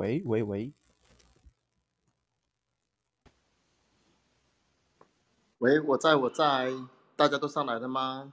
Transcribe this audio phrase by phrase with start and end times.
[0.00, 0.72] 喂喂喂，
[5.58, 6.72] 喂，我在我在，
[7.16, 8.32] 大家都上来了吗？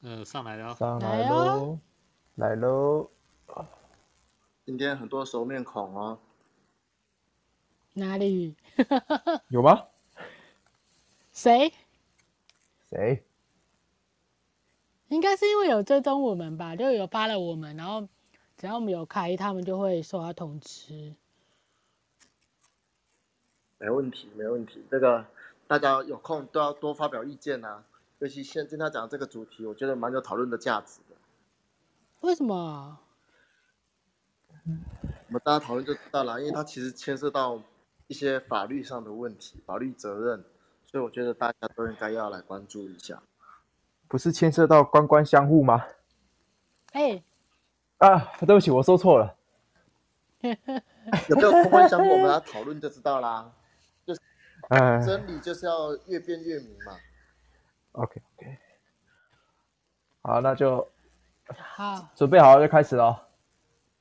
[0.00, 1.78] 呃，上来了，上来喽，
[2.36, 3.10] 来喽。
[4.64, 6.18] 今天很多熟面孔哦。
[7.92, 8.56] 哪里？
[9.48, 9.88] 有吗？
[11.30, 11.74] 谁？
[12.88, 13.22] 谁？
[15.08, 18.08] 应该是因为有追踪我们吧，就有发了我们，然后
[18.56, 21.14] 只要我们有开，他们就会收到通知。
[23.78, 24.84] 没问题，没问题。
[24.90, 25.26] 这个
[25.66, 27.84] 大家有空都要多发表意见啊，
[28.18, 31.16] 尤其现在讲这个主题，我觉得蛮有讨论的价值的。
[32.20, 32.98] 为什么？
[34.66, 37.60] 我们大家讨论就知道了，因为它其实牵涉到
[38.06, 40.44] 一些法律上的问题、法律责任，
[40.86, 43.22] 所以我觉得大家都应该要来关注一下。
[44.08, 45.84] 不是牵涉到官官相护吗？
[46.92, 47.24] 哎、欸，
[48.04, 49.34] 啊，对不起，我说错了。
[50.42, 52.10] 有没有官官相护？
[52.10, 53.50] 我们来讨论就知道啦。
[54.06, 54.20] 就是，
[55.06, 56.96] 真理就是要越辩越明嘛。
[57.92, 58.58] OK OK，
[60.20, 60.86] 好，那就
[61.56, 63.16] 好，准备好了就开始喽。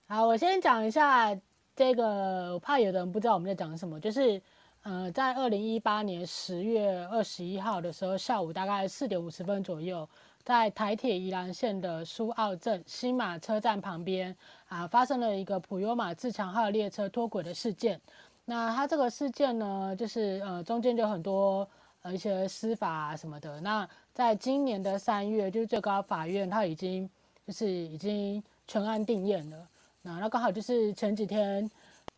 [0.08, 1.34] 好，我先讲一下
[1.76, 4.42] 这个，我怕有的人不知道我们在讲什么，就是。
[4.86, 10.06] 呃，在二零一八年十月二十一号的时候，下午大概四点五十分左右，
[10.44, 14.36] 在台铁宜兰线的苏澳镇新马车站旁边
[14.68, 18.00] 啊，发生了一个普悠玛自强号列车脱轨的事件。
[18.46, 21.68] 那它这个事件呢，就是呃中间就很多
[22.02, 23.62] 呃一些司法啊什么的。
[23.62, 27.10] 那在今年的三月，就是最高法院它已经
[27.48, 29.68] 就是已经全案定验了。
[30.02, 31.70] 那那刚好就是前几天。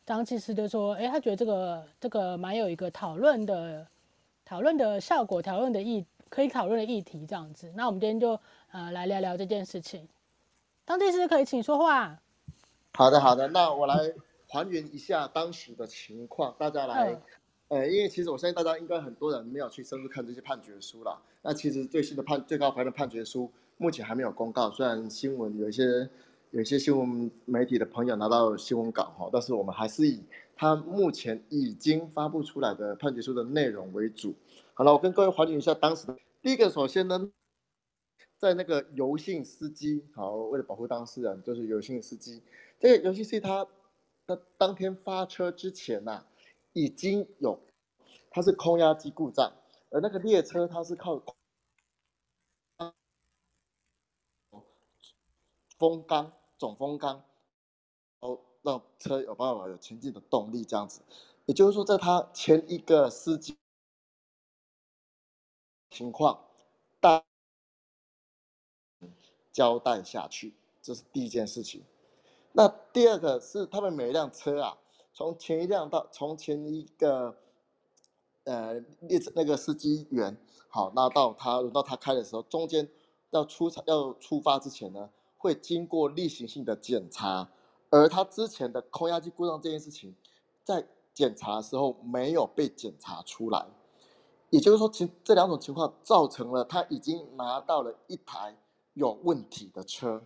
[0.08, 3.88] 张技师就说：“哎，他觉得这个这个蛮有一个讨论的
[4.46, 6.06] 讨论的效果，讨论的意
[6.36, 7.72] 可以讨论的议题这样子。
[7.78, 8.38] 那我们今天就
[8.72, 10.06] 呃来聊聊这件事情。
[10.86, 12.20] 张技师可以请说话。
[12.94, 13.48] 好的，好的。
[13.48, 14.14] 那我来
[14.50, 17.18] 还原一下当时的情况，大家来。
[17.70, 21.18] 呃，因为其实我相信大家应该很多人没有去深入看这些判决书了。
[21.42, 26.10] 那其实最新的判最高法院的判决书目前还没有公告，虽然新闻有一些。”
[26.52, 30.24] 有一些新闻媒体的朋友拿到新闻稿哈，但是我们还是以
[30.56, 34.34] 他目前已经发布出来的判决书的内容为主。
[34.74, 36.16] 好了，我跟各位还原一下当时的。
[36.46, 37.32] 第一个，首先呢，
[38.38, 42.44] 在那个尤姓司机，好，为了保护当事人，就是尤姓司机。
[42.80, 43.68] 这个尤姓司机他，
[44.28, 46.28] 他当天发车之前呐、
[46.74, 47.60] 已经有，
[48.30, 49.54] 他是空压机故障，
[49.90, 51.20] 而那个列车它是靠
[55.80, 56.32] 风缸。
[56.60, 57.24] 总风缸，
[58.20, 61.02] 哦，让车有办法有前进的动力，这样子，
[61.48, 63.58] 也就是说，在他前一个司机
[65.96, 66.40] 情况，
[67.00, 67.24] 大
[69.52, 71.82] 交代下去，这是第一件事情。
[72.52, 74.78] 那第二个是，他们每一辆车啊，
[75.14, 77.38] 从前一辆到从前一个
[78.44, 82.90] 呃列车那个司机员，好，那到他轮到他开的时候，中间
[83.30, 87.50] 要出场要出发之前呢，会经过例行性的检查，
[87.90, 90.16] 而他之前的空压机故障这件事情，
[90.64, 93.66] 在检查的时候没有被检查出来，
[94.56, 98.56] 也就是说，其这两种情况造成了他已经拿到了一台
[98.94, 100.22] 有问题的车。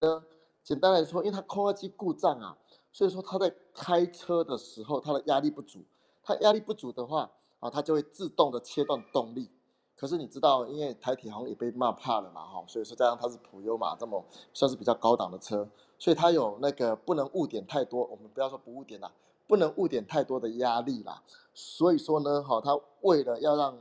[0.00, 0.22] 呃，
[0.62, 2.58] 简单来说，因为他空压机故障啊，
[2.92, 5.82] 所以说他在开车的时候，他的压力不足，
[6.22, 9.48] 他压力不足的话啊，他就会自动的切断动力。
[9.96, 14.22] 可是你知道，因为台铁好像也被骂怕了嘛，哈，所以说加上它是普悠玛这么
[14.52, 15.66] 算是比较高档的车，
[15.98, 19.10] 所以它有那个不能误点太多，我们不要说不误点啦，
[19.50, 21.20] 不能误点太多的压力啦。
[21.52, 23.76] 所以说呢，哈，它为了要让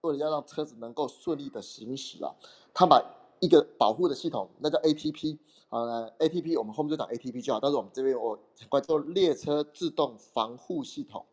[0.00, 2.34] 为了要让车子能够顺利的行驶啊，
[2.74, 3.00] 它把
[3.40, 5.38] 一个保护的系统，那叫 ATP
[5.68, 8.36] 啊，ATP 我们后面就讲 ATP 就好，但是我们这边我
[8.68, 11.24] 管叫列车自动防护系统，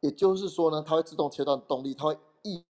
[0.00, 2.64] 也就是说呢，它会自动切断动力，它会一。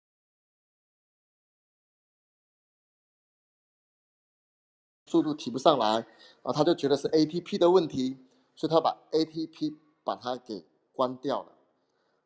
[5.07, 6.07] 速度提不上来
[6.43, 8.17] 啊，他就觉得是 ATP 的问题，
[8.55, 9.75] 所以他把 ATP
[10.05, 11.53] 把它给关掉了。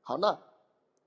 [0.02, 0.38] 好，那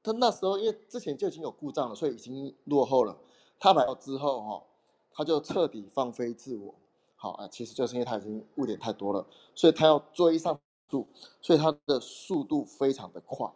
[0.02, 3.18] 他那时候因为之前就已经有故障了，所以已经落后了。
[3.60, 4.64] 他买到之后哈，
[5.12, 6.74] 他就彻底放飞自我。
[7.16, 9.25] 好啊，其实就是因为他已经误点太多了，
[9.56, 10.60] 所以他要追上
[10.90, 11.08] 速，
[11.42, 13.52] 所以他的速度非常的快。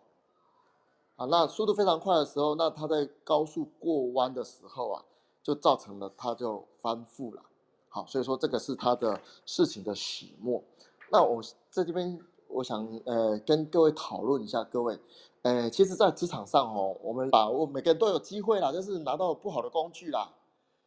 [1.15, 5.05] 啊，那速度非常快的时候，那他在高速过弯的时候啊，
[5.43, 7.43] 就造成了他就翻覆了。
[7.87, 10.63] 好，所以说这个是他的事情的始末。
[11.11, 12.19] 那我在这边，
[12.51, 14.99] 我想呃跟各位讨论一下，各位，
[15.41, 20.33] 呃，其实，在职场上哦，我们把握每个人都有机会啦，就是拿到不好的工具啦。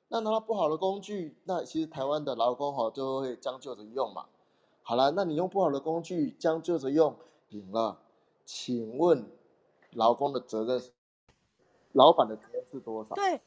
[0.09, 4.27] 那拿到不好的工具，那其实台湾的劳工哈就会将就着用嘛。
[4.83, 7.17] 好了，那你用不好的工具将就着用，
[7.49, 7.99] 赢了，
[8.45, 9.27] 请问
[9.93, 10.83] 劳工的责任，
[11.93, 13.15] 老板的责任是多少？
[13.15, 13.41] 对，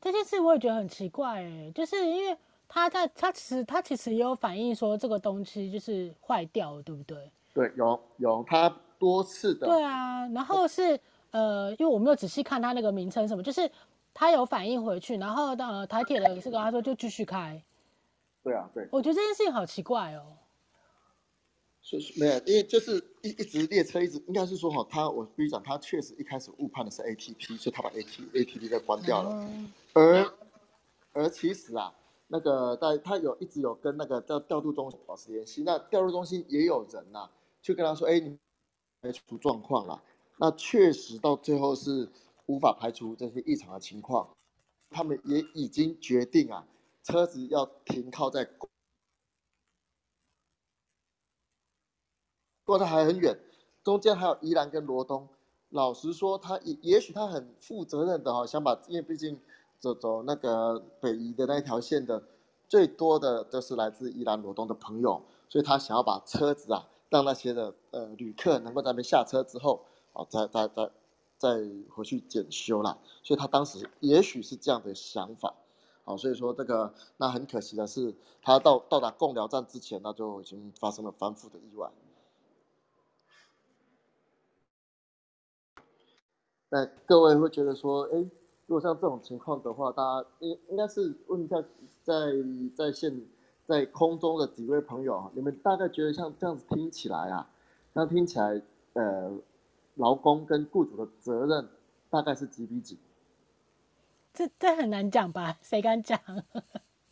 [0.00, 2.38] 这件事我也觉得很奇怪哎，就是因为
[2.72, 7.30] 他在他其实他其实也有反映说这个东西就是坏掉了，对不对？
[7.52, 9.66] 对，有有他多次的。
[9.66, 10.98] 对啊，然后是
[11.32, 13.70] 呃，因为我没有仔细看他那个名称什么，就是
[14.14, 17.62] 他有反映回去，然后呃台铁的也是跟他说就继续开。
[18.42, 18.88] 对啊，对。
[18.90, 20.24] 我觉得这件事情好奇怪哦。
[21.82, 29.30] 是没有，因为就是一一直列车一直应该是说哈，他我跟你讲，他确实一开始误判的是 ATP，所以他把 AT ATP 给关掉了。
[29.50, 30.32] 嗯、而
[31.12, 31.92] 而其实啊，
[32.32, 37.30] 那个在他有一直有跟那个叫调度中心保持联系，那调度中心也有人呐、啊，
[37.60, 38.38] 就跟他说，哎，你
[39.02, 40.02] 没出状况了。
[40.38, 42.08] 那确实到最后是
[42.46, 44.34] 无法排除这些异常的情况，
[44.88, 46.66] 他们也已经决定啊，
[47.02, 48.48] 车子要停靠在。
[52.64, 53.38] 过得还很远，
[53.84, 55.28] 中间还有宜兰跟罗东。
[55.68, 59.38] 老实说，他也也许他很负责任的哈，想把，因为毕竟
[59.82, 62.22] 走走那个北移的那一条线的
[62.68, 70.90] 最多的都是来自宜兰罗东的朋友，所以他想要把车子啊，让那些的呃旅客能够在那边下车之后，啊，再再再
[71.36, 72.96] 再回去检修啦。
[73.24, 75.52] 所以他当时也许是这样的想法，
[76.04, 81.90] 好，所以说这个那很可惜的是，他到到达贡寮站之前，那就已经发生了翻覆的意外。
[86.68, 88.30] 那各位会觉得说，哎，
[88.72, 91.62] 如果像这种情况的话，大家应应该是问一下
[92.02, 92.14] 在
[92.74, 93.20] 在线
[93.66, 97.50] 在空中的几位朋友，你们大概觉得像这样子听起来啊，
[97.92, 98.62] 那听起来，
[98.94, 99.30] 呃，
[99.96, 101.68] 劳工跟雇主的责任
[102.08, 102.98] 大概是几比几？
[104.32, 105.58] 这这很难讲吧？
[105.60, 106.18] 谁敢讲？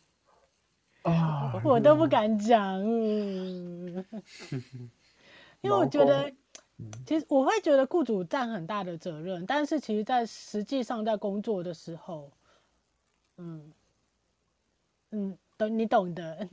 [1.05, 4.03] 啊，我都不敢讲，嗯，
[5.61, 6.33] 因为我觉得。
[7.05, 12.31] 其实我会觉得雇主占很大的责任，但是其实，在实际上在工作的时候，
[13.37, 13.73] 嗯
[15.11, 16.47] 嗯，懂你懂的。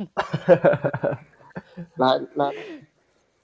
[1.96, 2.52] 来来，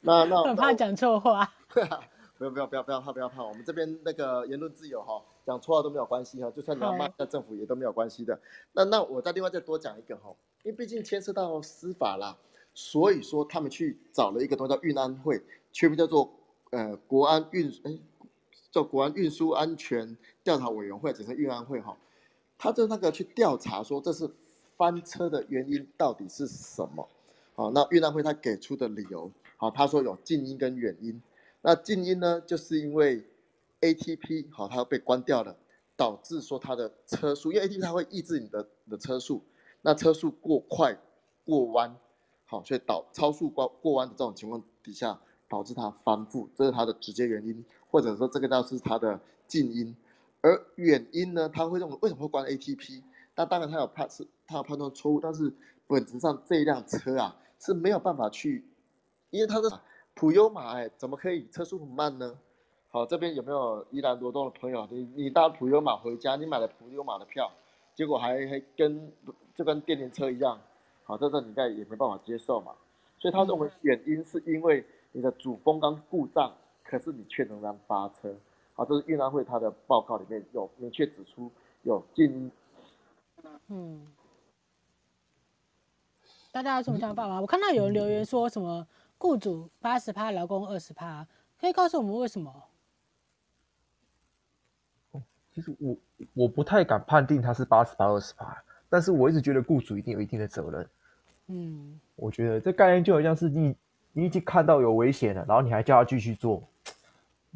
[0.01, 1.53] 那 那很怕讲错话。
[2.37, 8.41] 不要不要不要不要怕不要怕，我们这边那个言论自由哈，讲错话都没有关系哈，就算你要骂在政府也都没有关系的。
[8.73, 12.37] 那那我再另外再多讲一个哈，因为毕竟牵涉到司法啦，
[12.75, 15.41] 所以说他们去找了一个东西叫运安会，
[15.73, 16.29] 全名叫做。
[16.75, 17.97] 呃，国安运哎，
[18.73, 21.97] 叫国安运输安全调查委员会，简称运安会哈，
[22.59, 24.29] 他就那个去调查说，这是
[24.77, 27.09] 翻车的原因到底是什么？
[27.55, 31.23] 好，那运安会他给出的理由，好，他说有近因跟远因。
[31.63, 33.23] 那近因呢，就是因为
[33.81, 35.57] ATP 好，它被关掉了，
[35.97, 39.41] 导致说它的车速，因为 ATP 它会抑制你的的车速，
[39.83, 40.99] 那车速过快
[41.45, 41.97] 过弯，
[42.47, 45.21] 好，所以导超速过过弯的这种情况底下。
[45.49, 49.95] 导致它翻覆，这是它的直接原因，或者说这个倒是它的近因，
[50.41, 53.03] 而远因呢，它会认为为什么会关 ATP？
[53.37, 55.53] 那当然它有判是它有判断错误，但是
[55.87, 58.65] 本质上这一辆车啊是没有办法去，
[59.31, 59.71] 因为它是
[60.15, 62.37] 普悠玛，哎，怎么可以车速很慢呢？
[62.91, 64.87] 好，这边有没有依兰罗东的朋友？
[64.91, 67.51] 你你搭普悠玛回家，你买了普悠玛的票，
[67.95, 69.13] 结果还还跟
[69.55, 70.61] 就跟电联车一样，
[71.05, 72.73] 好，这个你应该也没办法接受嘛。
[73.19, 74.85] 所以他认为远因是因为。
[75.17, 76.53] 你的主风缸故障，
[76.83, 78.35] 可是你却仍然发车，
[78.73, 81.49] 好，这是运安会他的报告里面有明确指出
[81.85, 82.51] 有近，
[83.69, 84.05] 嗯，
[86.51, 87.41] 大家有什么想法吗？
[87.41, 88.85] 我看到有人留言说什么
[89.17, 91.25] 雇主八十趴，劳工二十趴，
[91.61, 92.53] 可以告诉我们为什么？
[95.53, 95.97] 其实我
[96.35, 100.91] 我不太敢判定他是八十趴二十趴，但是我一直觉得雇主一定有一定的责任。
[101.47, 103.77] 嗯，我觉得这概念就好像是你。
[104.17, 106.63] 你已经看到有危险了，然后你还叫他继续做，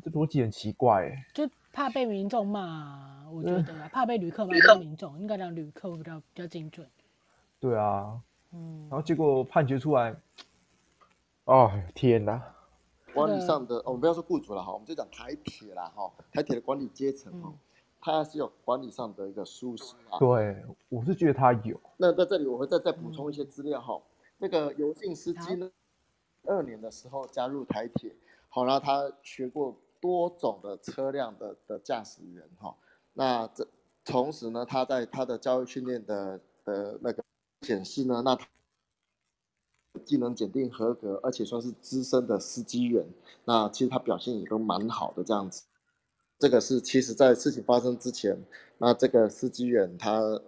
[0.02, 1.26] 这逻辑很奇怪哎。
[1.32, 6.84] 就怕被民众骂，我觉得、嗯、怕被旅客骂，骂民众应该让旅客比较比较精准。
[7.60, 8.20] 对啊，
[8.52, 10.16] 嗯，然后结果判决出来，
[11.44, 12.42] 哦天哪！
[13.14, 17.54] 管理上的，我们不要说雇主了哈，我们就讲台铁啦哈，台铁的管理阶层哦，
[18.00, 20.18] 他是有管理上的一个疏失啊。
[20.18, 20.56] 对，
[20.88, 21.80] 我是觉得他有。
[21.96, 24.02] 那在这里我会再再补充一些资料哈，嗯、
[24.38, 25.70] 那个油性司机呢？
[26.48, 28.10] 二年的时候加入台铁，
[28.48, 32.74] 好，然后他学过多种的车辆的的驾驶员哈，
[33.12, 33.68] 那这
[34.04, 37.22] 同时呢，他在他的教育训练的的那个
[37.62, 38.46] 显示呢，那他
[40.04, 43.06] 技能检定合格，而且算是资深的司机员，
[43.44, 45.64] 那其实他表现也都蛮好的这样子。
[46.38, 48.36] 这个是其实在事情发生之前，
[48.78, 50.40] 那这个司机员他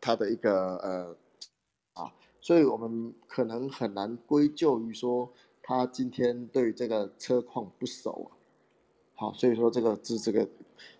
[0.00, 1.16] 他的一个呃。
[2.44, 5.32] 所以我们可能很难归咎于说
[5.62, 8.36] 他今天对这个车况不熟啊。
[9.14, 10.46] 好，所以说这个是这个。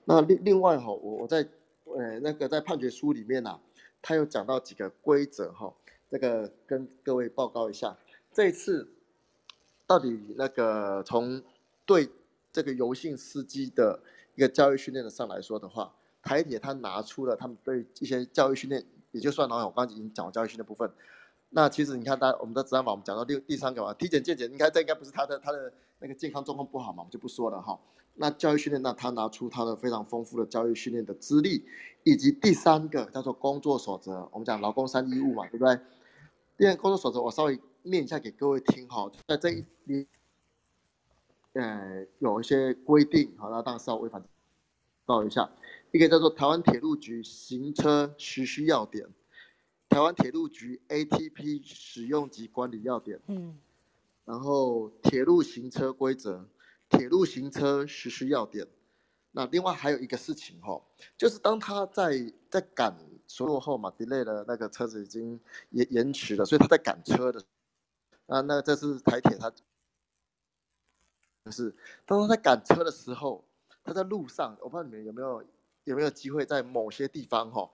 [0.06, 1.46] 那另另外哈，我我在
[1.84, 3.60] 呃那个在判决书里面呐、啊，
[4.00, 5.70] 他有讲到几个规则哈，
[6.08, 7.94] 这个跟各位报告一下。
[8.32, 8.88] 这一次
[9.86, 11.42] 到底那个从
[11.84, 12.08] 对
[12.50, 14.00] 这个游姓司机的
[14.34, 20.90] 一个教育训练的上来说的话，台铁他拿出了他们对一些教育训练也就算了，我刚才已经讲了教育训练部分。
[21.56, 27.78] 那其实你看，大我们的治安法，我们讲到第第三个嘛，体检健检，应该这应该不是他的他的那个健康状况不好嘛，我们就不说了哈。
[28.14, 31.64] 那教育训练，那他拿出他的非常丰富的教育训练的资历，
[32.02, 35.78] 以及第三个叫做工作守则，我们讲劳工三义务嘛，对不对？
[36.56, 40.08] 第二个工作守则，我稍微念一下给各位听哈，在这一里，
[41.52, 44.20] 呃，有一些规定，好，那当然是要违反，
[45.06, 45.48] 报一下，
[45.92, 49.06] 一个叫做台湾铁路局行车实施要点。
[49.94, 53.56] 台湾铁路局 ATP 使用及管理要点，嗯，
[54.24, 56.44] 然后铁路行车规则、
[56.88, 58.66] 铁路行车实施要点。
[59.30, 60.82] 那另外还有一个事情哈，
[61.16, 62.92] 就是当他在在赶
[63.28, 65.38] 所落后嘛，delay 的那个车子已经
[65.70, 67.40] 延延迟了，所以他在赶车的。
[68.26, 69.48] 那，那这是台铁他，
[71.44, 71.72] 就是
[72.04, 73.44] 当他在赶车的时候，
[73.84, 75.44] 他在路上，我不知道你们有没有
[75.84, 77.70] 有没有机会在某些地方哈。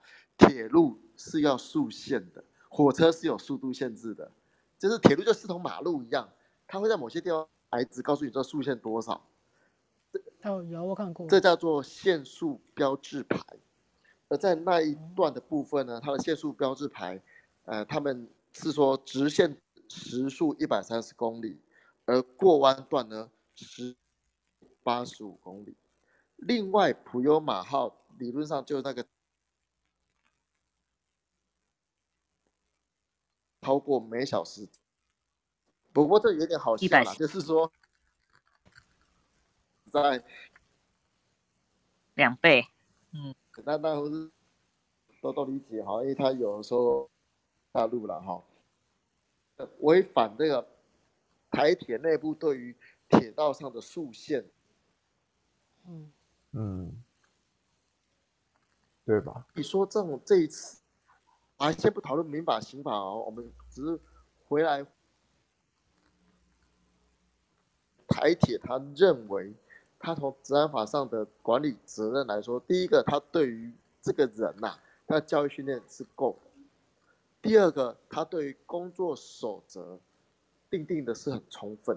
[0.47, 4.31] 铁路是要速限的，火车是有速度限制的，
[4.77, 6.29] 就是铁路就似同马路一样，
[6.67, 9.25] 它会在某些地方牌子告诉你这速限多少。
[10.43, 11.27] 哦，有我看过。
[11.27, 13.39] 这叫做限速标志牌，
[14.27, 17.21] 而在那一段的部分呢，它的限速标志牌，
[17.65, 19.55] 呃，他们是说直线
[19.87, 21.59] 时速一百三十公里，
[22.05, 23.95] 而过弯段呢是
[24.83, 25.75] 八十五公里。
[26.37, 29.05] 另外，普悠马号理论上就是那个。
[33.61, 34.67] 超过每小时，
[35.93, 37.71] 不过这有点好笑啦，就是说
[39.91, 40.23] 在
[42.15, 42.65] 两倍，
[43.13, 44.31] 嗯，那那不是
[45.21, 47.09] 多多理解哈，因为他有时候
[47.71, 48.43] 大陆了哈，
[49.79, 50.67] 违反这个
[51.51, 52.75] 台铁内部对于
[53.09, 54.43] 铁道上的速限，
[55.87, 56.11] 嗯。
[56.53, 57.01] 嗯，
[59.05, 59.45] 对吧？
[59.53, 60.80] 你说这种这一次。
[61.61, 63.99] 啊，先不讨论民法、刑法哦，我们只是
[64.47, 64.83] 回来。
[68.07, 69.53] 台铁他认为，
[69.99, 76.35] 他从治安法上的管理责任来说，第一个，他对于这个人呐、啊，他的教育训练是够；
[77.43, 79.99] 第二个，他对于工作守则
[80.67, 81.95] 定定的是很充分，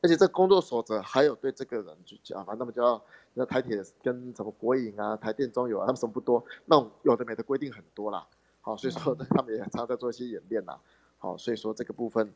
[0.00, 3.00] 而且这工作守则还有对这个人去讲，反正他们就要
[3.34, 8.26] 那台铁跟什么国营啊、台电、中油啊，他们什么不多，那种有的没的规定很多啦。
[8.64, 10.74] 好，所以说他们也常常在做一些演练呐。
[11.18, 12.32] 好，所以说这个部分，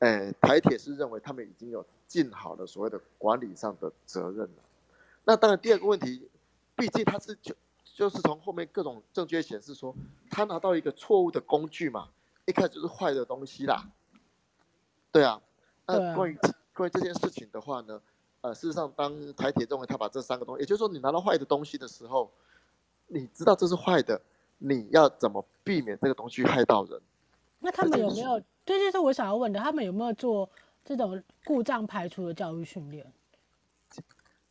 [0.00, 4.62] 诶，台铁是认为他们已经有尽好了所谓的管理上的责任了。
[5.24, 6.28] 那当然，第二个问题，
[6.76, 9.94] 毕竟他是就就是从后面各种证据显示说，
[10.30, 12.08] 他拿到一个错误的工具嘛，
[12.44, 13.90] 一开始就是坏的东西啦。
[15.10, 15.40] 对啊。
[15.86, 16.38] 那关于
[16.74, 18.00] 关于这件事情的话呢，
[18.42, 22.30] 呃，事实上，当台铁认为他把这三个东西，也就是说，你拿到坏的东西的时候，
[23.06, 24.20] 你知道这是坏的。
[24.60, 27.00] 你要怎么避免这个东西害到人？
[27.58, 28.40] 那他们有没有？
[28.64, 30.48] 这就是我想要问的，他们有没有做
[30.84, 33.12] 这种故障排除的教育训练？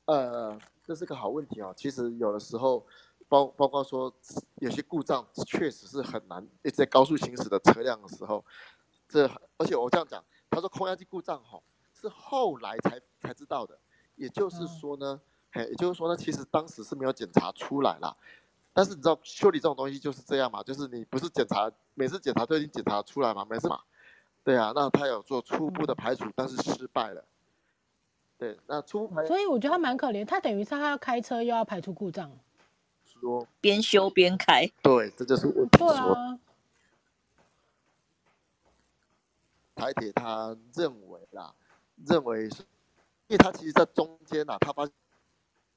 [0.05, 1.71] 呃，这是个好问题啊。
[1.73, 2.85] 其实有的时候，
[3.27, 4.13] 包包括说
[4.55, 8.43] 有些故障确实是很难，一直在高速行驶的车辆的时候，
[9.07, 9.25] 这
[9.57, 11.61] 而且我这样讲，他说空压机故障哈，
[11.93, 13.77] 是后来才才知道的。
[14.15, 18.15] 也就是说呢，嘿，也就是说呢，其实当时是没有检查出来啦。
[18.71, 20.63] 但是你知道修理这种东西就是这样嘛？
[20.63, 23.43] 就是你不是检查每次检查都已经检查出来嘛？
[23.49, 23.81] 没事嘛？
[24.43, 27.25] 对啊，那他有做初步的排除，但是失败了。
[28.37, 29.27] 对，那初步排除。
[29.27, 32.31] 所以我觉得他蛮可怜，他等于是他要开车又要排除故障，
[33.03, 34.65] 说边修边开。
[34.81, 35.79] 对，这就是问题。
[35.79, 36.39] 对啊。
[39.75, 41.53] 台铁他认为啦，
[42.05, 42.61] 认为是，
[43.27, 44.93] 因为他其实在中间呐，他发现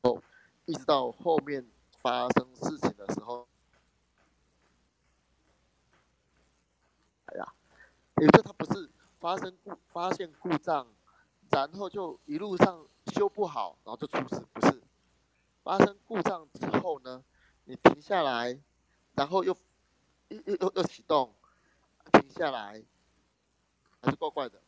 [0.03, 0.23] 哦，
[0.67, 1.67] 一直到后面。
[2.03, 3.47] 发生事情的时候，
[7.27, 7.47] 哎呀，
[8.23, 8.89] 也就他不是
[9.19, 10.87] 发生故发现故障，
[11.51, 14.81] 然后就一路上修不好，然后就出事，不是
[15.65, 17.25] 发生故障之后呢，
[17.65, 18.57] 你停下来，
[19.15, 19.57] 然后又
[20.29, 21.35] 又又又启动，
[22.13, 22.85] 停下来，
[24.01, 24.61] 还是怪怪的，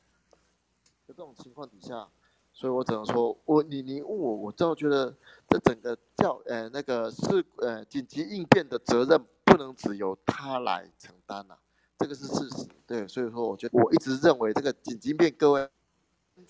[1.06, 2.08] 在这种情况底下。
[2.52, 5.16] 所以我只能说，我你你问我，我就觉得
[5.48, 11.56] 这整个教呃那个是呃紧急应变的责任不能只由他来承担呐、
[12.04, 12.68] 这个是事实。
[12.86, 15.66] 对，所以说我觉得我一直认为这个紧急应变，各位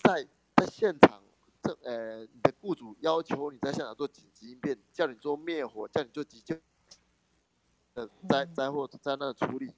[0.03, 1.23] 在在现场，
[1.63, 6.57] 这呃你的雇主要求你在现场做紧急应变，叫你做灭火，叫你做急救，
[7.93, 9.73] 呃灾灾祸灾难处理，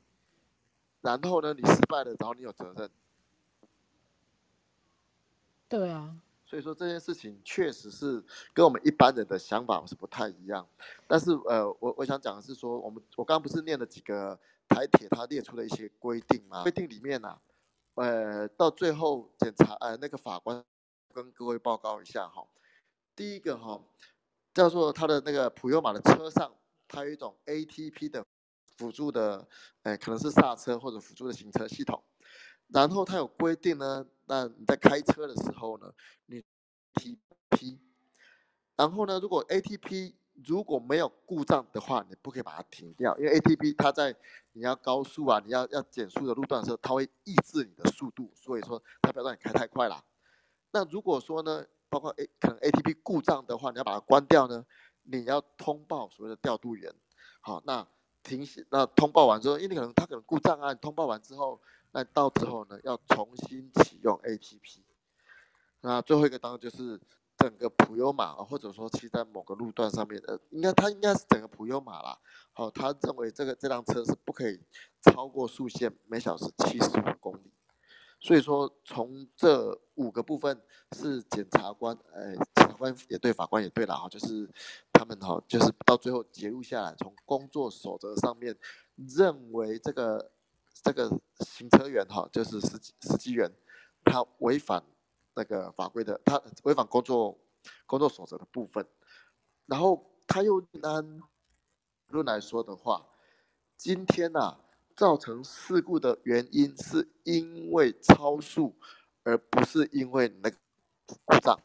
[1.01, 2.89] 然后呢你失败了，然后你有责任。
[5.69, 10.67] 对啊，所以说这件事情确实是跟我们一般人的想法是不太一样。
[11.05, 16.63] 但是呃，我我想讲的是说，我们我刚刚不是念了几个台铁它列出的一些规定嘛？
[16.63, 17.41] 规定里面呢、啊，
[17.95, 20.63] 呃，到最后检查呃那个法官
[21.13, 22.47] 跟各位报告一下哈。
[23.15, 23.81] 第一个哈，
[24.53, 26.53] 叫做它的那个普悠玛的车上，
[26.87, 28.25] 它有一种 ATP 的
[28.77, 29.47] 辅助的，
[29.83, 32.03] 呃，可能是刹车或者辅助的行车系统。
[32.67, 35.91] 然后它有规定呢，那你在开车的时候呢，
[36.25, 36.43] 你
[36.95, 37.79] ATP，
[38.75, 40.13] 然后呢，如果 ATP
[40.45, 44.15] 如果没有故障的话，你不可以把它停掉，因为 ATP 它在
[44.53, 50.03] 你要高速啊，你要要减速的路段的时候，它会抑制你的速度，所以说它不要让你开太快啦。
[50.71, 54.65] 那如果说呢，包括 A 可能 ATP 故障的话，你要把它关掉呢，
[55.03, 56.93] 你要通报所谓的调度员。
[57.41, 57.87] 好，那
[58.23, 61.61] 停那通报完之后，因为你可能它可能故障啊，通报完之后。
[61.93, 64.81] 那到之后呢，要重新启用 ATP。
[65.79, 66.99] 那最后一个当就是
[67.37, 72.17] 整个普悠玛，或者说骑在某个路段上面的，应该他应该是整个普悠玛啦。
[72.51, 74.59] 好，他认为这个这辆车是不可以
[75.01, 77.51] 超过速限每小时七十五公里。
[78.19, 80.61] 所以说，从这五个部分
[80.95, 84.49] 是检察官，呃，检察官也对，法官也对了哈，就是
[84.91, 88.57] 他们哈，就是到最后结论下来，从工作守则上面
[88.95, 90.31] 认为这个。
[90.83, 93.51] 这个行车员哈，就是司机司机员，
[94.05, 94.83] 他违反
[95.37, 97.37] 那个法规的，他违反工作
[97.85, 98.85] 工作守则的部分。
[99.67, 101.21] 然后他又按
[102.07, 103.07] 论来说的话，
[103.77, 104.59] 今天呐、啊，
[104.95, 108.75] 造成事故的原因是因为超速，
[109.23, 110.57] 而不是因为那个
[111.05, 111.59] 故障。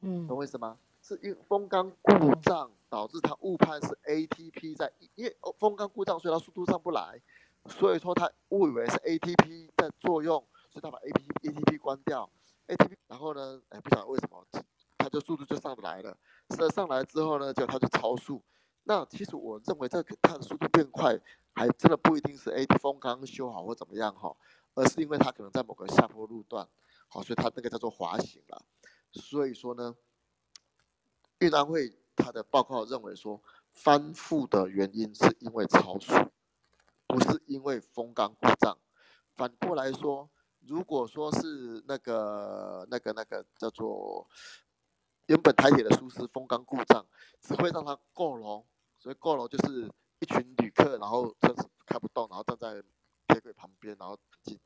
[0.00, 0.78] 嗯，懂我意思吗？
[1.02, 7.20] 是因风缸故障导致他误判是 ATP 在，因为风缸故障，所以他速度上不来。
[7.66, 12.30] 所以说他误以为是 ATP 在作用，所以他把 ATP ATP 关掉
[12.68, 14.46] ，ATP 然后呢，哎，不晓得为什么，
[14.98, 16.16] 他就速度就上不来了。
[16.50, 18.42] 上上来之后呢，就他就超速。
[18.84, 21.18] 那其实我认为这个他的速度变快，
[21.54, 24.34] 还真的不一定是 ATP 风缸修好或怎么样哈，
[24.74, 26.68] 而是因为他可能在某个下坡路段，
[27.08, 28.64] 好，所以他那个叫做滑行了。
[29.12, 29.94] 所以说呢，
[31.38, 36.14] 运安会他的报告认为说，翻覆的原因是因为超速。
[37.04, 38.78] 不是因为风缸故障，
[39.34, 40.30] 反过来说，
[40.66, 44.28] 如果说是那个、那个、那个叫做
[45.26, 47.06] 原本台铁的舒适风缸故障，
[47.40, 48.66] 只会让它过龙，
[48.98, 52.82] 所以过龙就是一群旅客，然后车子开不动，然后站在
[53.28, 54.58] 铁轨旁边，然后进。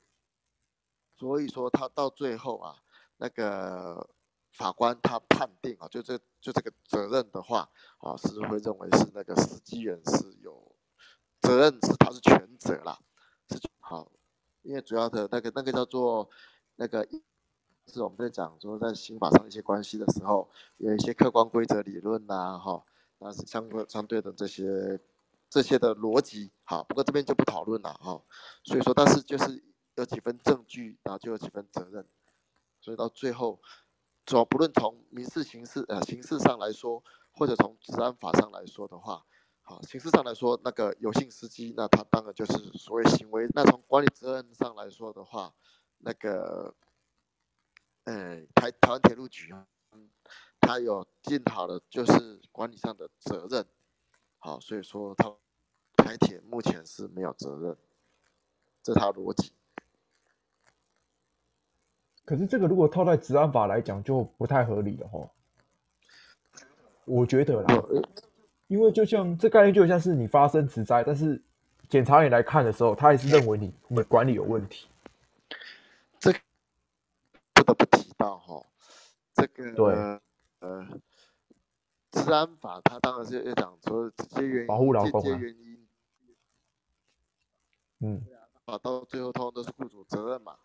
[1.17, 2.77] 所以说他到最后啊，
[3.17, 4.09] 那个
[4.53, 10.75] 法官他判定啊，就这就这个责任的话啊，是会认为是那个司机员是有。
[11.43, 12.99] 责任是他是全责啦，
[13.51, 14.11] 是好，
[14.67, 16.29] 因为主要的那个那个叫做
[16.75, 17.07] 那个，
[17.87, 22.83] 是我们在讲说在刑法上一些关系的时候，有一些客观规则理论呐，哈，
[23.19, 24.99] 那是相关相对的这些
[25.49, 28.21] 这些的逻辑，好，不过这边就不讨论了哈。
[28.65, 29.63] 所以说，但是就是
[29.95, 32.05] 有几分证据，然后就有几分责任，
[32.81, 33.61] 所以到最后，
[34.25, 39.25] 主要不论从民事、刑事呃刑事上来说，或者从治安法上来说的话。
[39.69, 43.49] 好，形式上来说，那个有性司机，那他当然就是所谓行为。
[43.53, 45.53] 那从管理责任上来说的话，
[45.99, 46.73] 那个，
[48.05, 49.53] 呃，台台湾铁路局，
[50.61, 53.67] 他有尽好的就是管理上的责任。
[54.39, 55.35] 好，所以说他
[55.97, 57.77] 台铁目前是没有责任，
[58.85, 59.53] 这是他逻辑。
[62.25, 65.29] 可是这个如果套在治安法来讲，就不太合理了吼。
[67.05, 67.85] 我觉得啦。
[68.69, 71.41] 因为就像这概念，就像是你发生职灾，但是
[71.89, 74.89] 检察员来看的时候，他还是认为你你的管理有问题。
[76.19, 76.33] 这
[77.53, 78.63] 不得不提到哈，
[79.35, 79.95] 这个对
[80.61, 80.87] 呃，
[82.11, 85.87] 治安法它当然是要讲说直接原因、保护劳工啊，间接原因。
[88.01, 88.27] 嗯，
[88.65, 90.57] 啊，到最后通常都是雇主责任嘛。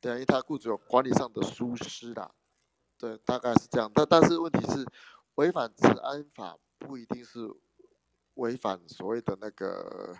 [0.00, 2.30] 对啊，因为他雇主有管理上的疏失啦。
[2.96, 3.90] 对，大概是这样。
[3.94, 4.86] 但但是问题是，
[5.34, 6.58] 违反治安法。
[6.84, 7.48] 不一定是
[8.34, 10.16] 违反所谓的那个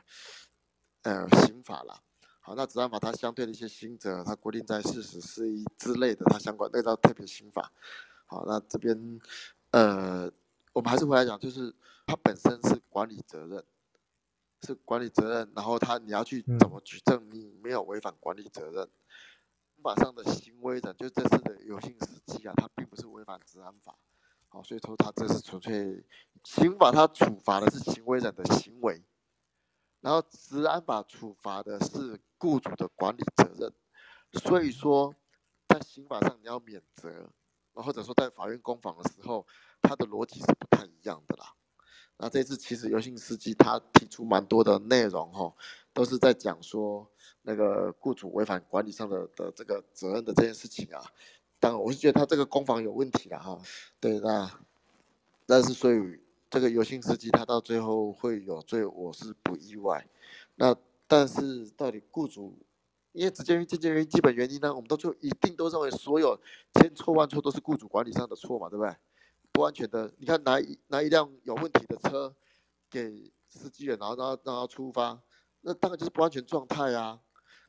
[1.03, 2.01] 呃刑法啦。
[2.39, 7.73] 好，那治安法它相对的一些刑责，它规定在四十四一之类的，它相关那个叫特别刑法。
[8.27, 9.21] 好，那这边
[9.73, 10.31] 呃，
[10.73, 11.75] 我们还是回来讲，就是
[12.07, 13.65] 它本身是管理责任。
[14.65, 18.89] 是管理责任，然后他你要去怎么举证你没有违反管理责任？
[19.75, 23.99] 刑法上的行为人，就这次的有幸司机啊，他并不是违反治安法，
[24.53, 26.05] 好，所以说他这是纯粹
[26.45, 29.03] 刑法，他处罚的是行为人的行为，
[30.03, 33.73] 然后治安法处罚的是雇主的管理责任，
[34.43, 35.15] 所以说
[35.67, 37.33] 在刑法上你要免责，
[37.73, 39.47] 或者说在法院攻防的时候，
[39.81, 41.55] 他的逻辑是不太一样的啦。
[42.19, 45.51] 那这次其实游幸司机他提出蛮多的内容哈，
[45.95, 47.11] 都是在讲说
[47.41, 51.03] 那个雇主违反管理上的的这个责任的这件事情啊。
[51.63, 53.57] 当然我是觉得他这个攻防有问题了哈。
[54.01, 54.51] 对，那
[55.47, 55.97] 但是所以
[56.51, 60.05] 这个有幸司机他到最后会有罪，我是不意外。
[60.57, 60.75] 那
[61.07, 62.59] 但是到底雇主
[63.13, 66.37] 因为直接原因、间接原因、基本原因呢，我们都就一定都认为所有
[66.75, 68.97] 千错万错都是雇主管理上的错嘛，对不对？
[69.53, 72.35] 不安全的，你看拿一拿一辆有问题的车
[72.91, 75.21] 给司机员，然后让他让他出发，
[75.61, 77.21] 那当然就是不安全状态啊。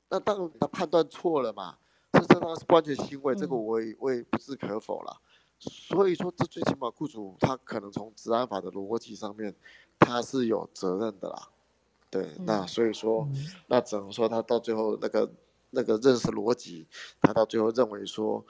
[0.09, 1.77] 那当然他判断错了嘛，
[2.13, 5.19] 这这当然是不安全行为，这个我也我也不置可否了。
[5.59, 9.53] 所以说，这最起码雇主他可能从治安法的逻辑上面
[9.99, 11.49] 他是有责任的啦。
[12.09, 13.27] 对，那所以说，
[13.67, 15.29] 那只能说他到最后那个
[15.71, 16.87] 那个认识逻辑，
[17.19, 18.45] 他到最后认为说。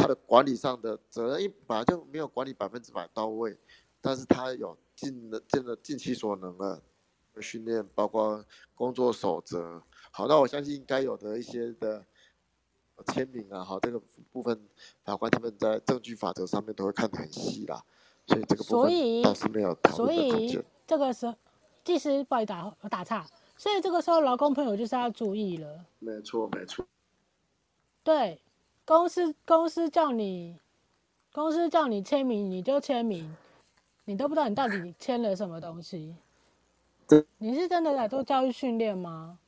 [0.00, 3.58] 他的管理上的责任，因为本来就没有管理百分之百到位，
[4.00, 6.80] 但是他有尽了尽了尽其所能的
[7.40, 8.44] 训练，包括
[8.76, 9.82] 工作守则。
[10.12, 12.06] 好，那我相信应该有的一些的
[13.06, 14.00] 签名啊，好，这个
[14.32, 14.60] 部分
[15.04, 17.82] 法官他们在证据法则上面都会看得很细啦，
[18.26, 20.50] 所以这个部分倒是没有讨论的空间。
[20.50, 21.34] 所以这个时候，
[21.84, 25.84] 技师不好意思打我打岔，所以这个时候劳工朋友就是要注意了。
[25.98, 26.86] 没错，没错。
[28.02, 28.40] 对。
[28.84, 30.56] 公司公司叫你，
[31.30, 33.36] 公司叫你签名，你就签名，
[34.06, 36.16] 你都不知道你到底签了什么东西。
[37.36, 39.38] 你是真的在做教育训练吗？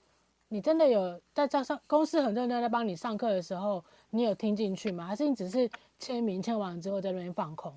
[0.53, 5.07] 你真的有在在上公司很认真在帮你上课的时候，你有听进去吗？
[5.07, 7.73] 还是你只是签名签完之后在那边放空？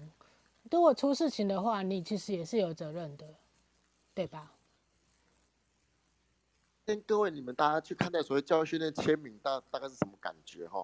[0.71, 3.27] 如果出事情的话，你其实也是有责任的，
[4.15, 4.51] 对吧？
[6.83, 10.83] 跟各位你们大家去看待所谓教育训练签名大大概是什么感觉哈？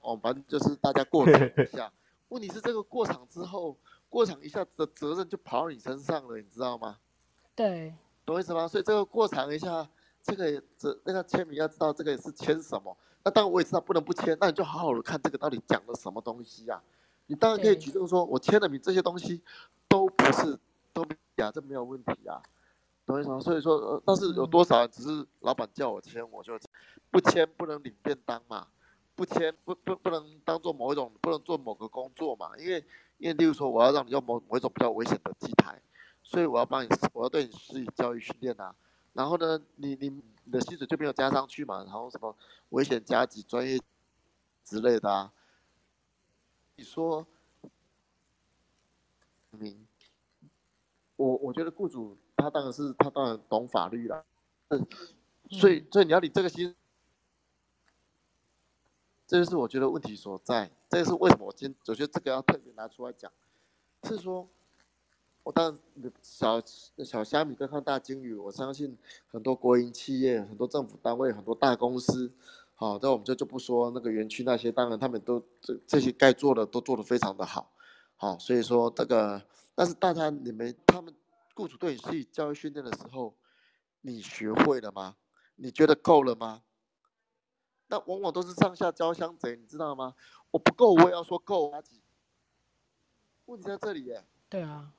[0.00, 1.92] 哦，反正就是大家过场一下，
[2.28, 3.76] 问题是这个过场之后，
[4.08, 6.98] 过场一下的责任就跑到你身上了，你知道吗？
[7.54, 7.94] 对，
[8.26, 8.66] 懂我意思吗？
[8.66, 9.88] 所以这个过场一下，
[10.36, 12.96] 这个这那个签名要知道这个也是签什么。
[13.24, 16.82] 那当然我也知道不能不签，那你就好好的看这个到底讲了什么东西呀、啊？
[17.26, 19.42] 你当然可以举证说，我签了名这些东西
[19.88, 20.58] 都不是
[20.92, 21.04] 都
[21.36, 22.40] 呀，这没有问题啊，
[23.04, 23.40] 懂我意思吗？
[23.40, 26.58] 所以说，呃，但是有多少人只是老板叫我签我就，
[27.10, 28.66] 不签不能领便当嘛。
[29.14, 32.56] 不签不不不能当做某一种不能做某个工作嘛？
[32.56, 32.84] 因为
[33.18, 35.82] 因为例如说我要让你用某某一种比较危险的机台，
[36.22, 38.72] 所以我要帮你我要对你施以教育训练啊。
[39.18, 40.08] 然后呢，你你
[40.44, 41.82] 你的薪水就没有加上去嘛？
[41.82, 42.32] 然后什么
[42.68, 43.76] 危险加级专业
[44.62, 45.32] 之类的啊？
[46.76, 47.26] 你说，
[49.50, 49.76] 你，
[51.16, 54.24] 我我觉得雇主他当然是他当然懂法律了，
[54.68, 54.86] 嗯，
[55.50, 56.72] 所以所以你要你这个薪。
[59.26, 63.32] 这就是我觉得问题所在，这是为什么我今我觉得这个要特别拿出来讲，
[64.04, 64.48] 是说，
[65.48, 65.74] 我当
[66.20, 66.60] 小
[67.02, 68.94] 小虾米对抗大鲸鱼，我相信
[69.28, 72.30] 很多国营企业、很多政府单位、很多大公司，
[72.74, 77.72] 好，那我们就就不说那个园区那些，当然他们都这这些该做的都做得非常的好，
[78.18, 79.42] 好，所以说这个，
[79.74, 81.14] 但是大家你们他们
[81.54, 83.34] 雇主对你去教育训练的时候，
[84.02, 85.16] 你学会了吗？
[85.56, 86.62] 你觉得够了吗？
[87.86, 90.14] 那往往都是上下交相贼，你知道吗？
[90.50, 91.72] 我不够，我也要说够。
[93.46, 94.22] 问题在这里耶。
[94.50, 94.92] 对啊。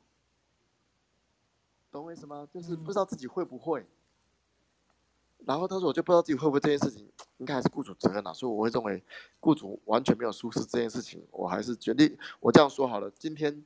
[1.91, 2.47] 懂我意思吗？
[2.53, 3.81] 就是不知道自己会不会。
[3.81, 8.33] 嗯、然后他说，我就不知道自己会不会这件事情，应该还是雇主责任啊。
[8.33, 9.03] 所以我会认为，
[9.39, 13.09] 雇主完全没有疏失这件事情，我还是决定我这样说好了。
[13.11, 13.63] 今天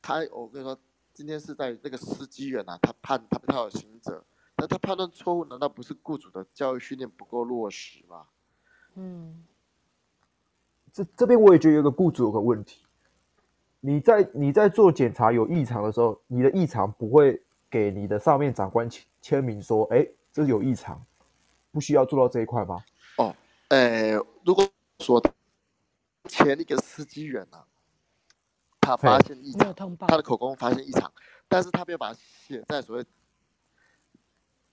[0.00, 0.78] 他，我跟你说，
[1.12, 4.22] 今天是在那个司机员啊，他判他他有刑责，
[4.56, 8.26] 那他判断错误，难道不是雇主的教育训练不够落实吗？
[8.94, 9.44] 嗯，
[10.92, 12.84] 这这边我也觉得有个雇主有个问题，
[13.80, 17.40] 你在你在做检查有异常的时候，你的异常不会
[17.70, 21.04] 给你的上面长官签签名说，哎，这有异常，
[21.70, 22.82] 不需要做到这一块吗？
[23.16, 23.34] 哦，
[23.68, 24.66] 呃，如果
[25.00, 25.22] 说
[26.24, 27.58] 前一个司机员呢，
[28.80, 31.12] 他发现异常，他的口供发现异常，
[31.48, 33.04] 但是他没有把它写在所谓。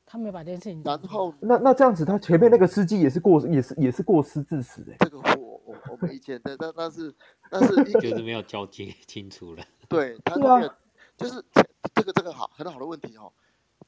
[0.08, 4.94] 他没有把这件事情，然后那那这样子，他前面那个司机也是过，也是也是过失致死的。
[5.00, 7.14] 这个我我我没意见，但但但是
[7.50, 9.66] 但是就是没有交接清楚了。
[9.90, 10.76] 对他那个
[11.18, 13.34] 就是前这个这个好很好的问题哦。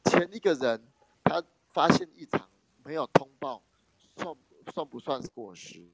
[0.05, 0.87] 前一个人
[1.23, 2.49] 他发现异常
[2.83, 3.61] 没有通报，
[4.15, 4.35] 算
[4.73, 5.91] 算不算是过失？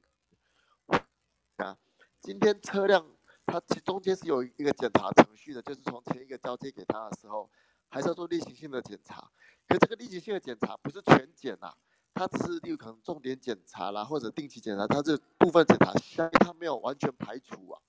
[1.56, 1.76] 啊，
[2.20, 3.04] 今天车辆
[3.46, 7.50] 它其中间是有一个检查程序的，就是从前一个交接给他的时候，
[7.88, 9.30] 还是要做例行性的检查。
[9.68, 11.76] 可这个例行性的检查不是全检呐、啊，
[12.12, 17.82] 它只是有可能重点检查啦，或者定期检查，它这部分检查，相它没有完全排除啊。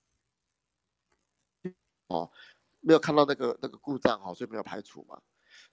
[2.08, 2.30] 哦，
[2.86, 5.20] 没有看到那个那个故障哈，所以没有排除嘛，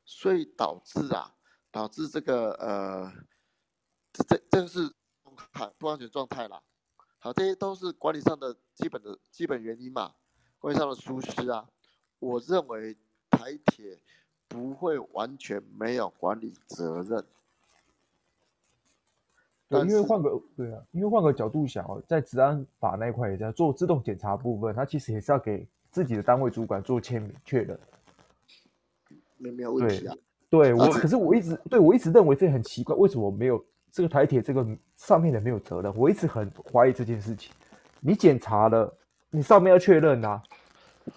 [0.04, 1.32] 所以导致啊，
[1.72, 3.14] 导致这个呃，
[4.12, 4.92] 这这这个是
[5.78, 6.60] 不安全状态啦。
[7.20, 10.16] 好，这些都是管理上的基本的基本原因嘛，
[10.58, 11.70] 管理上的疏失啊。
[12.18, 12.98] 我认为
[13.30, 14.00] 台铁
[14.48, 17.24] 不会完全没有管理责任。
[19.70, 25.68] 对，因为换个对啊，因为换个角度想哦，在治安法那一块也在做自动检查部分，它其实也是要给。
[25.94, 27.80] 自己的单位主管做签名确认，
[29.38, 30.16] 没没有问题啊。
[30.50, 34.66] 对，我，可是我一直对我一直认为这很奇怪，为什么没有这个台铁这个
[34.98, 35.96] 上面的没有责任？
[35.96, 37.54] 我一直很怀疑这件事情。
[38.00, 38.92] 你检查了，
[39.30, 40.42] 你上面要确认啊。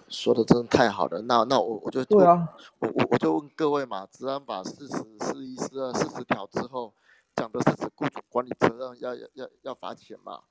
[0.09, 6.93] 说的真的太好了，那那我我就对啊，我我我就问各位嘛，治安法四十四一四二四十条之后
[7.35, 10.41] 讲的是指雇主管理责任要要要要罚钱嘛？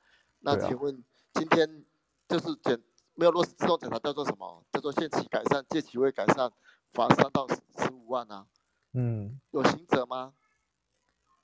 [0.40, 1.00] 那请问
[1.32, 1.84] 今天
[2.28, 2.76] 就是检。
[3.16, 4.62] 没有落实自动检查叫做什么？
[4.70, 6.52] 叫做限期改善，借期未改善，
[6.92, 8.46] 罚三到十五万啊。
[8.92, 10.34] 嗯，有刑责吗？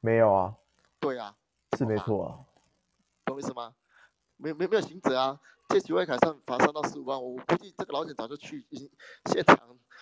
[0.01, 0.55] 没有啊。
[1.01, 1.35] 对啊，
[1.77, 2.45] 是没错啊。
[3.25, 3.75] 懂我意思吗？
[4.37, 7.21] 没没没有刑责啊，借期未改善，罚三到十五万。
[7.21, 8.91] 我估计这个老检早就去已经
[9.25, 9.59] 现场，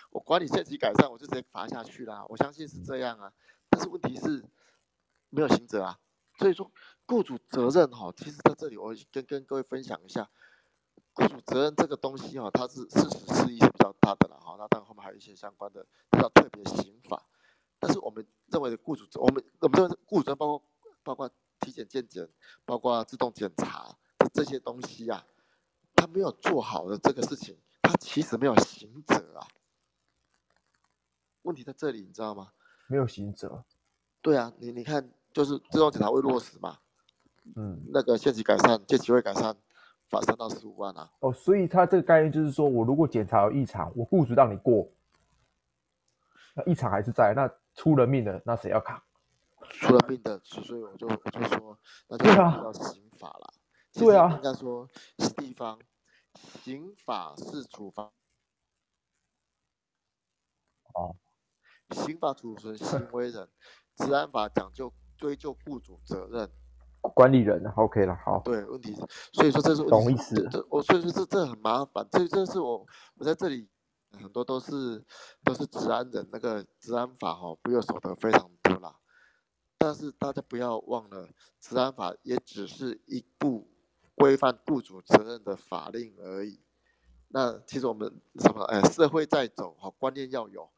[0.09, 2.25] 我管你限期改善，我就直接罚下去啦。
[2.27, 3.31] 我相信是这样啊。
[3.69, 4.43] 但是问题是
[5.29, 5.97] 没有刑责啊，
[6.37, 6.69] 所以说
[7.05, 10.29] 雇主责任哈，其实在这里我跟跟各位分享一下。
[11.13, 14.55] 雇主责任这个东西哈，它是事实事意是比较大的了哈。
[14.57, 17.25] 那当然后面还有一些相关的叫特别刑法。
[17.79, 20.63] 但是我们认为的雇主责，我们我们认为雇主责包括
[21.03, 22.27] 包括体检健检，
[22.63, 25.25] 包括自动检查的这些东西啊，
[25.95, 29.47] 他没有做好的这个事情，他其实没有刑责啊。
[31.41, 32.53] 问题在这里，你知道吗？
[32.87, 33.65] 没有刑责。
[34.21, 36.77] 对啊，你你看，就是自动检查未落实嘛，
[37.55, 39.57] 嗯，那个限期改善，借期未改善。
[40.11, 41.09] 罚三到十五万啊！
[41.21, 44.85] 哦，所以他这个概念就是说，我如果检查有异常，我雇主让你过，
[46.53, 49.01] 那异常还是在，那出了命的，那谁要扛？
[49.69, 53.53] 出了命的，所以我就我就说，那就要刑法了。
[53.93, 54.87] 对啊，应该说
[55.19, 55.79] 是地方
[56.35, 58.11] 刑法是处罚。
[60.93, 61.15] 哦，
[61.91, 63.47] 刑法处罚行为人，
[63.95, 66.51] 治安法讲究追究雇主责任。
[67.09, 68.39] 管理人，OK 了，好。
[68.45, 69.01] 对，问题是，
[69.33, 70.35] 所以说这是懂意思。
[70.51, 72.85] 这我所以说这这很麻烦，这这是我
[73.15, 73.67] 我在这里
[74.11, 75.03] 很多都是
[75.43, 78.95] 都是治安人，那个治安法哈，不要守得非常多啦。
[79.79, 81.27] 但是大家不要忘了，
[81.59, 83.67] 治安法也只是一部
[84.13, 86.61] 规范雇主责任的法令而已。
[87.29, 90.69] 那其实我们什么哎，社会在走，好观念要有，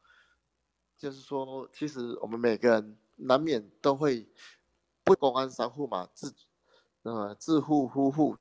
[0.96, 4.26] 就是说，其实我们每个人难免都会。
[5.04, 6.34] 不公安商户嘛，自
[7.02, 8.36] 呃自护夫妇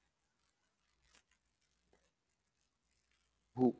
[3.53, 3.75] 户，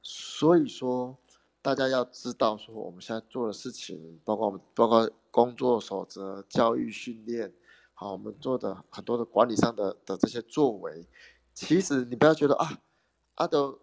[0.00, 1.18] 所以说
[1.60, 7.52] 大家要知道说我们现在做的事情，包括我们包括工作守则、教育训练，
[7.92, 11.06] 好，我们做的很多的管理上的的这些作为，
[11.52, 12.80] 其实你不要觉得啊，
[13.34, 13.78] 啊都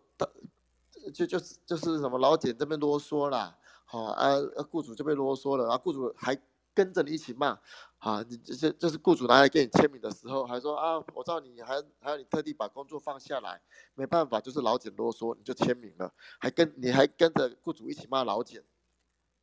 [1.13, 4.33] 就就是就是什么劳检这边啰嗦啦，好啊，
[4.69, 6.35] 雇主这边啰嗦了，然后雇主还
[6.79, 7.59] 跟着你一起骂。
[7.99, 13.61] 啊，你这这这是雇主拿来给你签名的时候，还说啊，我知道你还还要你特地把工作放下来，
[13.93, 18.63] 没办法，就是老简啰嗦，你就签名了，还跟你还跟着雇主一起骂老简，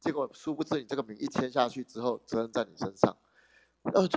[0.01, 3.19] 结果殊不知你这个名一签下去之后，责任在你身上，
[3.93, 4.09] 要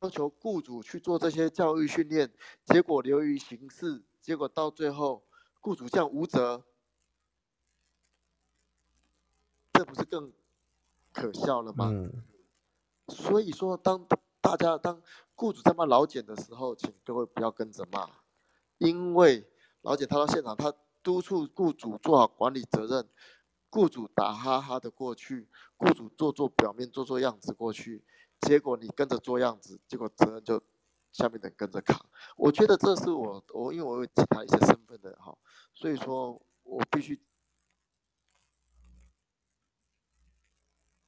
[0.00, 2.32] 要求雇主去做这些教育训练，
[2.64, 5.22] 结果流于形式，结果到最后
[5.60, 6.64] 雇主这样无责，
[9.74, 10.32] 这不是更
[11.14, 11.88] 可笑了吗？
[11.90, 12.12] 嗯
[13.08, 14.06] 所以说，当
[14.40, 14.98] 大家当
[15.34, 18.08] 雇主在骂老简的时候，请各位不要跟着骂，
[18.78, 19.46] 因为
[19.82, 20.72] 老简他到现场，他
[21.02, 23.06] 督促雇主做好管理责任，
[23.68, 28.02] 雇主打哈哈的过去，雇主做做表面做做样子过去，
[28.40, 30.62] 结果你跟着做样子，结果责任就
[31.12, 32.00] 下面的跟着扛。
[32.38, 35.36] 我觉得这是我我因为我有其他一些身份的哈，
[35.74, 37.20] 所以说我必须，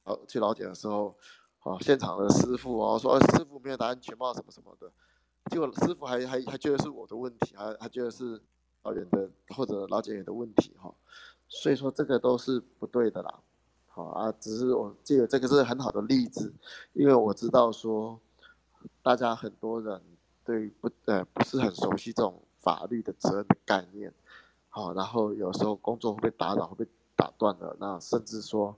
[0.07, 1.15] 好去老检的时候。
[1.63, 4.89] 哦，现场的师傅哦，说师傅没有戴安全帽什么什么的，
[5.51, 8.41] 结果师傅还还还觉得是我的问题，还还觉得是
[8.83, 10.93] 老员的或者老检员的问题哈，
[11.49, 13.41] 所以说这个都是不对的啦。
[13.87, 16.53] 好啊，只是我记得这个是很好的例子，
[16.93, 18.17] 因为我知道说，
[19.03, 20.01] 大家很多人
[20.45, 24.13] 对不呃不是很熟悉这种法律的责任的概念，
[24.69, 28.73] 好，然后有时候工作会被打扰，会被打断了，那甚至说，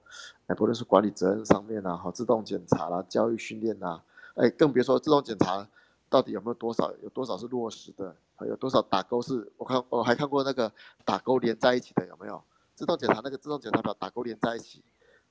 [0.47, 4.01] 哎，不论是管理责任上面啊，好，自动检查啦，教育训练啊，
[4.33, 5.67] 哎，更别说自动检查
[6.09, 10.71] 到底有没有多少，有多少是落实的，还有多少打勾是，我看我还看过那个
[11.05, 12.41] 打勾连在一起的有没有？
[12.73, 14.81] 自动检查那个自动检查表打勾连在一起。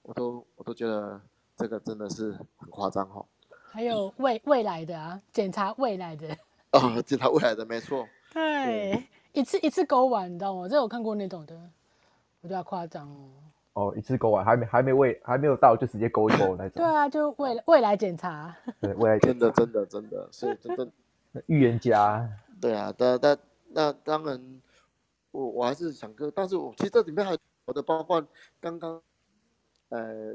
[0.03, 1.21] 我都我都觉得
[1.57, 3.25] 这个真的是很夸张哈。
[3.71, 6.37] 还有未未来的啊，检查未来的
[6.73, 8.07] 哦， 检查未来的没错。
[8.33, 10.69] 对一次一次勾完，你知道吗？
[10.69, 11.59] 这我看过那种的，
[12.41, 13.31] 我觉得夸张哦。
[13.75, 16.83] 哦，一次勾完还没还没未还没有到就直接勾一勾那种。
[16.83, 18.55] 对啊，就未来未来检查。
[18.81, 20.91] 对，未来真的真的真的，所以真的
[21.47, 22.29] 预言家。
[22.61, 24.61] 对啊，但但那当然，
[25.31, 28.25] 我我还是想跟，但是我其实这里面还有我的包括
[28.61, 29.01] 刚刚。
[29.91, 30.35] 呃，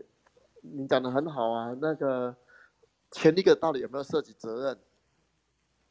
[0.62, 1.76] 你讲的很好啊。
[1.80, 2.36] 那个
[3.12, 4.78] 前一个到底有没有涉及责任？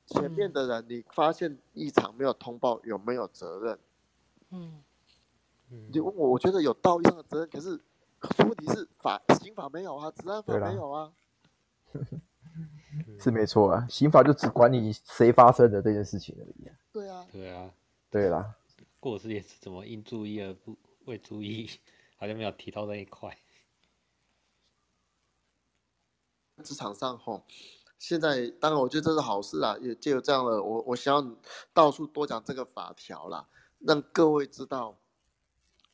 [0.06, 3.78] 前面的人你发现异常没有通报，有没有责任？
[4.50, 4.82] 嗯，
[5.92, 7.80] 你问我，我觉得有道义上的责任，可是
[8.38, 11.12] 问题是法刑法没有啊，治安法没有啊。
[13.18, 16.70] 是没错啊，刑法就只管你谁发生的这件事情而已。
[16.92, 17.70] 对啊，对啊，
[18.10, 18.54] 对啦。
[19.00, 21.70] 过失也是怎么应注意而不未注意，
[22.16, 23.36] 好像没有提到那一块。
[26.62, 27.42] 职场上吼，
[27.98, 31.36] 现在当然我觉得这是好事啊，也就有这样的我我想要
[31.72, 34.98] 到处多讲这个法条啦，让各位知道，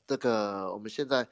[0.08, 1.28] 这个我们现在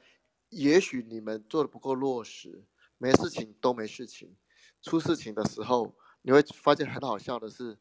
[0.49, 2.63] 也许你们做的不够落实，
[2.99, 4.35] 没事情都没事情，
[4.83, 7.75] 出事情的时候你会发现很好笑的是，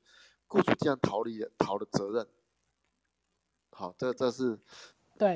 [0.48, 2.26] 雇主竟然逃离逃了责任。
[3.70, 4.58] 好，这这是
[5.18, 5.34] 对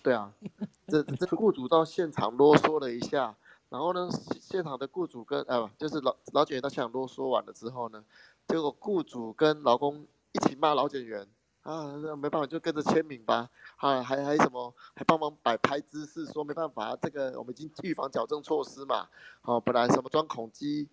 [0.00, 0.32] 对啊，
[0.86, 3.36] 这这雇主到现场啰嗦了一下。
[3.68, 4.08] 然后呢，
[4.40, 8.02] 现场的雇主跟哎，就是老老检员到现场啰嗦完了之后呢，
[8.46, 11.28] 结果雇主跟劳工一起骂老检员
[11.68, 19.06] 啊，那没办法就跟着签名吧，啊还还什么还帮忙摆拍姿势，说没办法，这个我们已经预防矫正措施嘛，
[19.42, 20.88] 哦本来什么钻孔机，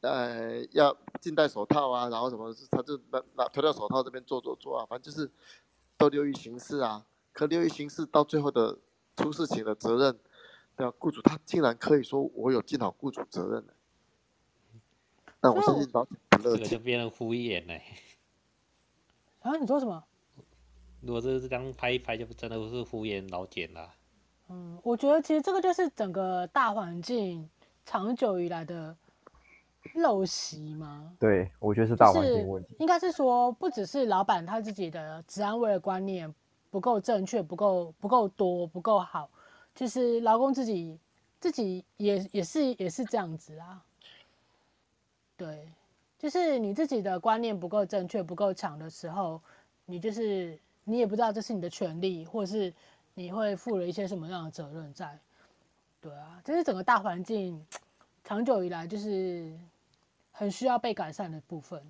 [0.00, 5.28] 呃要禁戴手套啊，然后什么他就拿拿脱掉手套这边做做做啊，反正就是
[5.96, 8.78] 都流于形式啊，可流于形式到最后的
[9.16, 10.16] 出事情的责任。
[10.76, 13.74] 对啊，雇主他竟然可以说我有尽好雇主责任的，
[15.40, 17.74] 那我相信老板不乐见，这个就变成敷衍了。
[19.40, 20.04] 啊，你说什么？
[21.02, 23.90] 如果这是刚拍一拍，就真的不是敷衍老茧了。
[24.48, 27.48] 嗯，我觉得其实这个就是整个大环境
[27.84, 28.96] 长久以来的
[29.96, 31.12] 陋习嘛。
[31.18, 32.76] 对，我觉得是大环境问题。
[32.78, 36.32] 应该是说，不只是老板他自己的职安卫的观念
[36.70, 39.28] 不够正确，不够不够多，不够好。
[39.74, 40.98] 其实劳工自己
[41.40, 43.82] 自己也也是也是这样子啊，
[45.36, 45.66] 对，
[46.18, 49.40] 就是你自己的观念不够正确、不够强的时候，
[49.86, 52.72] 你就是你也不知道这是你的权利，或者是
[53.14, 55.18] 你会负了一些什么样的责任在，
[56.00, 57.64] 对啊，这是整个大环境
[58.24, 59.52] 长久以来就是
[60.30, 61.82] 很需要被改善的部分。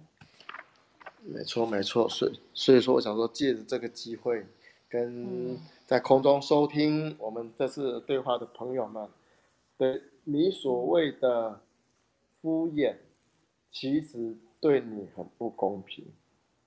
[1.22, 4.46] 没错，没错，所以所以说，我想说，借着这个机会
[4.88, 5.58] 跟、嗯。
[5.84, 9.06] 在空中收听我们这次对话的朋友们，
[9.76, 11.60] 对你所谓的
[12.40, 12.96] 敷衍，
[13.70, 16.06] 其实对你很不公平。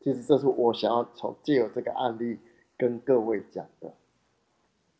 [0.06, 2.39] 其实这是我想要从借由这个案例
[2.78, 3.91] 跟各位讲的。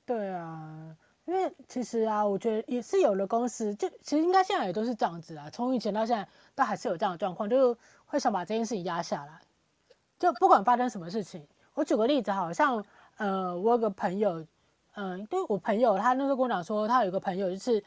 [0.04, 5.48] 对啊，因为其实啊，我觉得也是有的公司，就其实应该现在也都是这样子啊。
[5.52, 9.40] 从以前到现在，都还是有这样的状况，就是会想把这件事情压下来。
[10.18, 11.46] 就不管发生什么事情，
[11.76, 12.84] 我举个例子，好像。
[13.18, 14.42] 呃，我有个朋友，
[14.96, 17.82] 嗯、呃，对我朋友，他那时候跟我讲说，他有个朋友就是，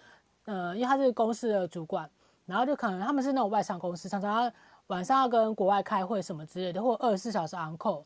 [0.47, 2.09] 呃，因为他是公司的主管，
[2.47, 4.53] 然后就可能他们是那种外商公司，常常要
[4.89, 8.05] 晚上要跟国外开会什么之类的，或二十四小时 on call。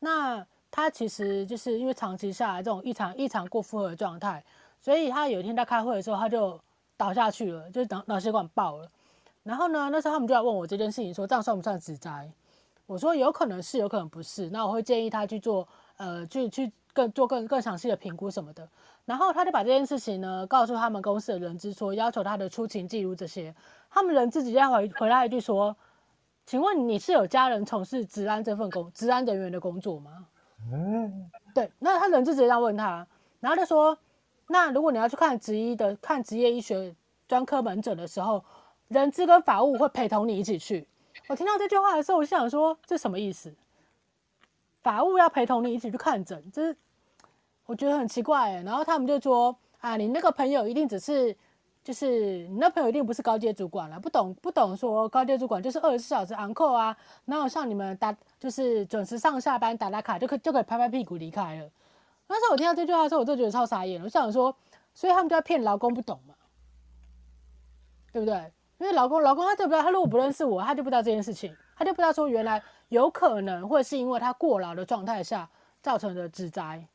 [0.00, 4.44] 那他其实就是因为长期下来这种异常异常过负荷的状态，
[4.80, 6.60] 所以他有一天在开会的时候，他就
[6.96, 8.90] 倒下去了，就脑脑血管爆了。
[9.42, 12.30] 然后呢，那时候他们就来问我这件事情，说这样算不算职灾？
[12.86, 14.50] 我说有可能是，有可能不是。
[14.50, 15.66] 那我会建议他去做。
[15.98, 18.68] 呃，去去更做更更详细的评估什么的，
[19.04, 23.54] 然后他就把这件事情呢告诉他们公司的人资说，要求他的出勤记录这些，
[23.88, 25.76] 他们人资直接回回来一句说，
[26.44, 30.26] 请问你是有家人从事治安这份工治安人员的工作吗？
[30.72, 33.06] 嗯，对，那他人质直接这样问他，
[33.40, 33.96] 然后他说，
[34.48, 36.94] 那如果你要去看职医的看职业医学
[37.26, 38.44] 专科门诊的时候，
[38.88, 40.86] 人资跟法务会陪同你一起去。
[41.28, 43.54] 我听到这句话的时候，我就想说，这什么意思？
[44.82, 46.76] 法务要陪同你一起去看诊，就是
[47.66, 48.62] 我觉得很奇怪。
[48.62, 51.36] 然后他们就说，啊，你那个朋友一定只是，
[51.84, 61.70] 就是你那朋友一定不是高阶主管了，不懂不懂说高阶主管就是二十四小时 on call 啊，然后像你们打就是准时上下班打打卡就可就可以拍拍屁股离开了。
[62.28, 64.00] 那时候我听到这句话的时候，我就觉得超傻眼。
[64.02, 64.54] 我想说，
[64.94, 66.34] 所以他们就要骗劳工不懂嘛，
[68.12, 68.52] 对不对？
[68.78, 69.82] 因为老公，老公他对不知道？
[69.82, 75.48] 他如果不认识我，他就不知道这件事情，他就不知道说原来有可能会是因为他过劳的状态下
[75.82, 76.86] 造成的职灾。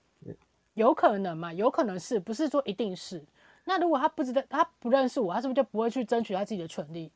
[0.73, 1.51] 有可能嘛？
[1.51, 3.23] 有可能是不是说一定是？
[3.69, 7.11] 那如果他不知道，他不认识我，他是不是就不会去争取他自己的权利？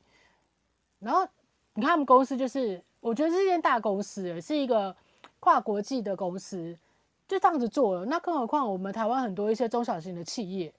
[1.00, 1.26] 然后
[1.74, 4.94] 你看他们公司，就是我觉得是一间大公司，是一个
[5.40, 6.78] 跨国际的公司，
[7.26, 8.06] 就这样子做了。
[8.06, 10.74] 那更何况我们台湾很多一些中小型的企业，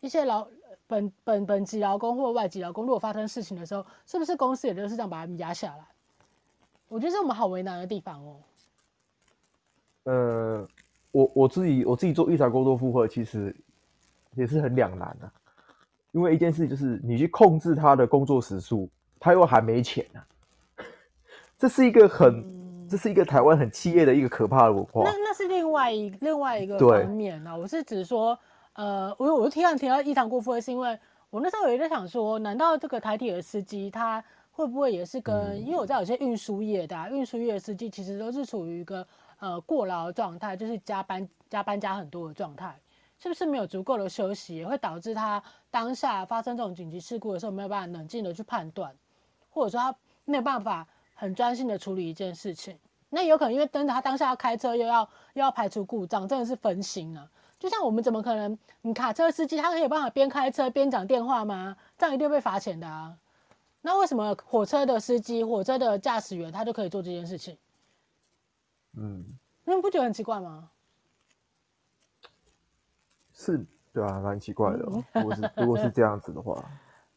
[0.00, 0.44] 一些劳
[0.88, 5.84] 本本本籍劳工或外籍劳工，如果发生事情的时候，是不是公司也就是这样把他们压下来？
[6.88, 8.36] 我觉得是我们好为难的地方哦。
[10.02, 10.68] 呃。
[11.12, 13.52] 我我自己我自己做育才工作负荷，其实
[14.34, 15.32] 也是很两难的、啊，
[16.12, 20.84] 因为一件事就是你去控制他的工作时数，他又还没钱呢、啊，
[21.58, 25.02] 这是一个很、嗯、这是一个台湾很企业的一个可怕的文化。
[25.04, 28.38] 那那是另外一另外一个方面啊，我是指说，
[28.74, 30.98] 呃，我我提到提到异常过分，是因为
[31.30, 34.22] 我那时候有在想说，难道这个台铁的司机他
[34.52, 39.06] 会不会也是跟，嗯、因为我知道有些运输业的、啊、运输业的司机其实都是处于一个。
[39.40, 42.78] 呃，过劳的状态就是加班、加班加很多的状态，
[43.22, 48.96] 是不是没有足够的休息，也会导致他当下发生这种紧急事故的时候没有办法冷静的去判断，
[49.50, 49.94] 或者说他
[50.24, 52.78] 没有办法很专心的处理一件事情？
[53.10, 55.02] 那有可能因为等着他当下要开车，又要
[55.34, 57.28] 又要排除故障，真的是分心啊！
[57.58, 61.76] 就像我们怎么可能，你卡车司机他可以有办法边开车边讲电话吗？
[61.98, 63.18] 这样一定会被罚钱的啊！
[63.82, 67.58] 那为什么火车的司机、火车的驾驶员他就可以做这件事情？
[68.96, 69.24] 嗯，
[69.64, 70.70] 你们不觉得很奇怪吗？
[73.42, 74.78] 是，对啊，蛮奇怪的。
[74.80, 76.62] 如果是如果是这样子的话，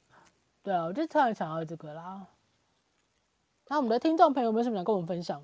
[0.63, 2.26] 对啊，我就突然想到这个啦。
[3.67, 5.43] 那我们的听众朋友们有什么想跟我们分享？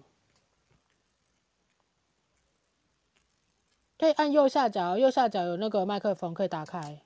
[3.97, 7.01] 可以按右下角，右下角有那个麦克风可以打开。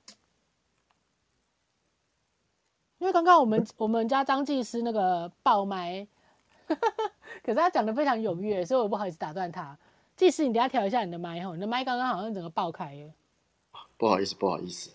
[2.99, 6.07] 因为刚刚我们 我们家张技师那个爆麦。
[7.43, 9.75] 可是他讲的非常踊跃，所以我不好意思打断他。
[10.15, 13.11] 技师，你等下调一下你的麦吼，你的麦刚刚好像整个爆开了。
[14.03, 14.91] 不好意思，不好意思。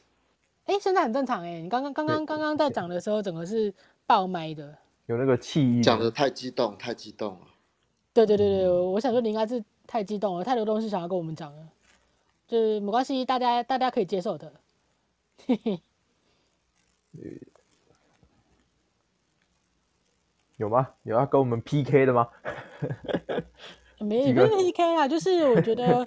[0.66, 3.72] 哎、欸，现在很正常哎，你刚刚刚刚刚刚在讲的时候，整个是
[4.06, 5.82] 爆麦的，有那个气音。
[5.82, 7.46] 讲的太激动，太激动了。
[8.12, 11.68] 对对对对，我想说你应该是太激动了，太多东西想要跟我们讲了，
[12.46, 14.52] 就是没关系，大家大家可以接受的。
[15.46, 15.80] 嘿嘿。
[20.58, 20.86] 有吗？
[21.04, 22.28] 有要跟我们 PK 的吗？
[24.00, 26.06] 没 没 PK 啊，就是我觉得，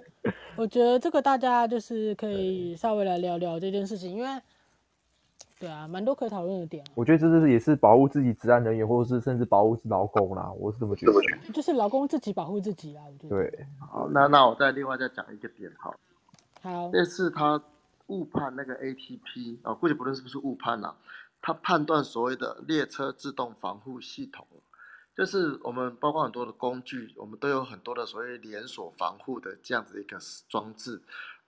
[0.56, 4.41] 我觉得这个大家就是可以稍微来聊聊这件事情，因为，
[5.60, 6.84] 对啊，蛮多可以讨论的点。
[6.93, 11.14] 我觉得这是也是保护自己职安人员，或者是甚至保护劳工啦，我是这么觉得。
[11.54, 13.30] 就是劳工自己保护自己啊，我觉得。
[13.30, 15.95] 对，好，那那我再另外再讲一个点，好。
[16.62, 16.89] 好。
[16.91, 17.62] 这次他
[18.08, 20.95] 误判那个 ATP 啊，估计不论是不是误判啊。
[21.43, 24.45] 他判断所谓的列车自动防护系统，
[25.22, 30.17] 就是我们包括很多的工具，我们都有很多的所谓连锁防护的这样子一个
[30.49, 30.99] 装置，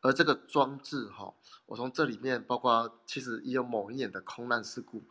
[0.01, 1.33] 而这个装置哈，
[1.65, 5.03] 我从这里面包括其实也有某一年的空难事故，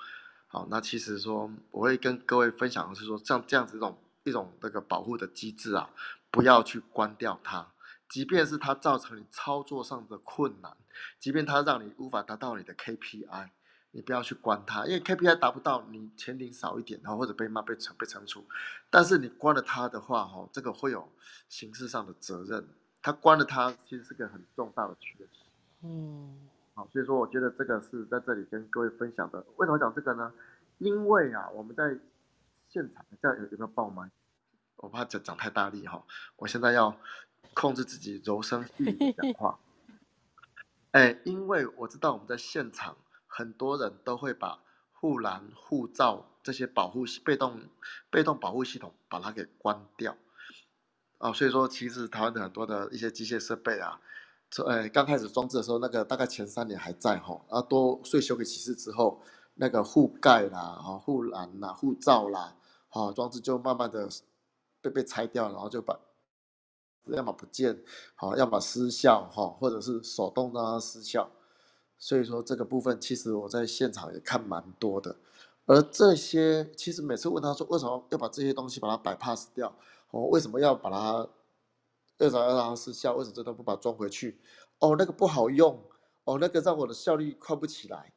[0.46, 5.90] 好，那其实说我会跟各位分享的是说，像这样子一种一种那个保护的机制啊，
[6.30, 7.66] 不要去关掉它，
[8.08, 10.76] 即便是它造成你操作上的困难，
[11.18, 13.48] 即便它让你无法达到你的 KPI。
[13.95, 18.45] 你不要去关它，因为 KPI 达不到，你钱领少一点，然后或者被骂被惩被惩处。
[18.90, 21.07] 但是你关了它的话，哈，这个会有
[21.49, 22.66] 刑事上的责任。
[23.03, 25.28] 他关了它，其实是个很重大的缺失。
[25.82, 29.45] 嗯，好，所以说我觉得这个是在这里跟各位分享的。
[29.57, 30.32] 为什么讲这个呢？
[30.78, 31.99] 因为啊，我们在
[32.70, 34.11] 现场这样有有没有爆麦？
[34.76, 36.03] 我怕讲讲太大力哈，
[36.36, 36.97] 我现在要
[37.53, 39.59] 控制自己柔声细语讲话。
[40.93, 42.97] 哎，因为我知道我们在现场。
[43.34, 44.62] 很多人都会把
[44.92, 47.62] 护栏、护罩这些保护被动、
[48.10, 50.14] 被动保护系统把它给关掉
[51.16, 53.98] 啊，所以说其实台湾的很多的一些机械设备啊，
[54.66, 59.22] 呃，刚开始装置的时候，那个大概前三年还在哈，然后多岁修给启事之后，
[59.54, 62.54] 那个护盖啦、哈护栏啦、护罩啦，
[62.90, 64.08] 哈装置就慢慢的
[64.82, 65.98] 被被拆掉，然后就把
[67.06, 67.82] 要么不见，
[68.14, 71.30] 好，要么失效哈，或者是手动让它失效。
[72.03, 75.14] 所以说这个部分，其实我在现场也看蛮多的，
[75.66, 79.72] 而这些其实每次问他说，为什么要把这些东西把它摆 pass 掉？
[80.11, 81.28] 哦，为什么要把它，
[82.18, 83.14] 为什么要让它失效？
[83.14, 84.36] 为什么这都不把它装回去？
[84.80, 85.80] 哦，那个不好用，
[86.24, 88.12] 哦，那个让我的效率快不起来，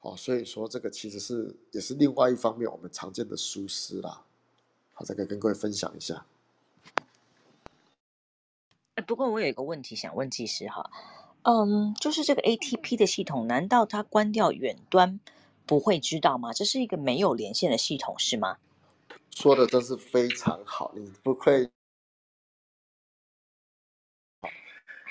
[0.00, 4.24] 哦，所以说这个其实是也是另外一方面我们常见的疏失啦。
[4.94, 6.24] 好，这个跟各位分享一下。
[9.06, 10.90] 不过我有一个问题想问技师哈，
[11.48, 15.20] 嗯，就是这个 ATP 的系统，难道它关掉远端
[15.64, 16.52] 不会知道吗？
[16.52, 18.58] 这是一个没有连线的系统是吗？
[19.30, 21.70] 说的真是非常好，你不愧。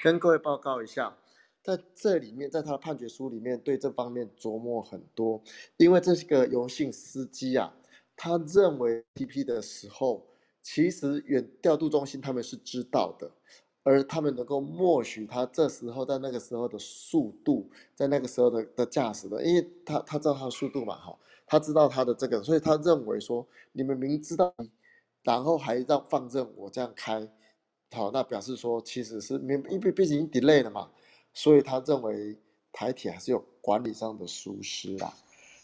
[0.04, 1.18] 跟各位报告一下，
[1.64, 5.42] 在这里面，在他的判决书里面对这方面琢磨很多，
[5.78, 7.74] 因为这是个游姓司机啊，
[8.18, 10.28] 他认为 TP 的时候，
[10.62, 13.32] 其实远调度中心他们是知道的。
[13.86, 21.16] 而他们能够默许他这时候在那个时候的速度，在那个时候的的驾驶的，因为他他知道他的速度嘛，哈，
[21.46, 24.52] 他知道他的这个，所以他认为说你们明知道，
[25.22, 27.32] 然后还让放任我这样开，
[27.92, 30.90] 好，那表示说其实是明，因为毕竟 delay 了嘛，
[31.32, 32.36] 所以他认为
[32.72, 35.14] 台铁还是有管理上的疏失啦。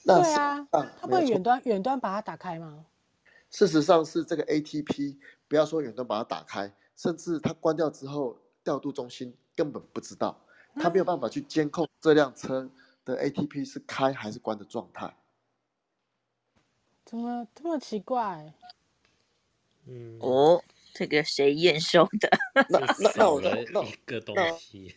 [0.03, 2.86] 那对啊，他不会远端远端把它打开吗？
[3.49, 5.17] 事实上是这个 ATP，
[5.47, 6.72] 不要说远端把它打开。
[7.02, 10.39] 甚至它关掉之后，调度中心根本不知道，
[10.76, 12.70] 他没有办法去监控这辆车
[13.04, 15.18] 的 ATP 是开还是关的状态。
[17.04, 18.54] 怎么这么奇怪？
[19.88, 22.30] 嗯，哦，这个谁验收的？
[22.70, 23.41] 那那那我
[23.84, 24.95] 一个东西。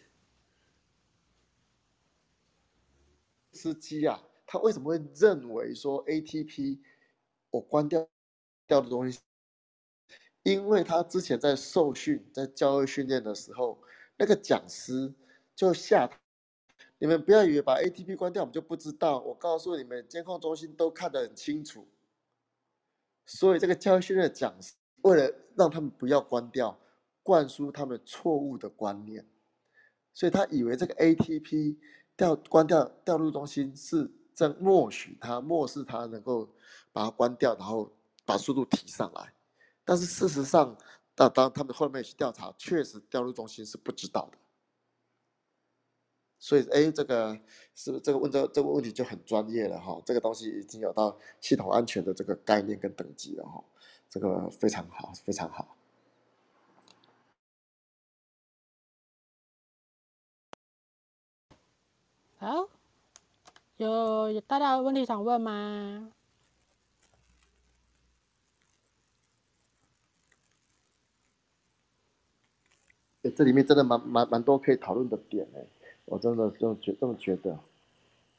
[3.55, 6.81] 司机啊，他为什么会认为说 ATP
[7.49, 8.07] 我关掉
[8.67, 9.23] 调度中心？
[10.45, 13.78] 因为他之前在受训、在教育训练的时候，
[14.16, 15.12] 那个讲师
[15.57, 16.09] 就吓
[16.99, 19.18] ：“你们不要以为把 ATP 关掉，我们就不知道。
[19.20, 21.88] 我告诉你们，监控中心都看得很清楚。”
[23.26, 26.78] 所以这个教育训练的讲师为了让他们不要关掉，
[27.22, 29.26] 灌输他们错误的观念，
[30.12, 31.78] 所以他以为这个 ATP
[32.18, 36.55] 调关掉调度中心是在默许他、漠视他能够
[36.92, 37.90] 把它关掉，然后
[38.26, 39.34] 把速度提上来。
[39.85, 40.76] 但是事实上，
[41.14, 44.39] 当当他们后面去调查，确实调度中心是不知道的。
[46.39, 47.39] 所以，哎，这个
[47.74, 50.01] 是不是这个问这、这个问题就很专业了哈？
[50.05, 53.62] 这个东西已经有到系统安全的这个概念跟等级了哈。
[54.11, 55.76] 这个非常好，非常好。
[62.39, 62.68] 好，
[63.76, 66.14] 有有大家有问题想问吗？
[73.35, 75.64] 这里面真的蛮蛮蛮多可以讨论的点哎，
[76.05, 77.59] 我真的就觉这么觉得，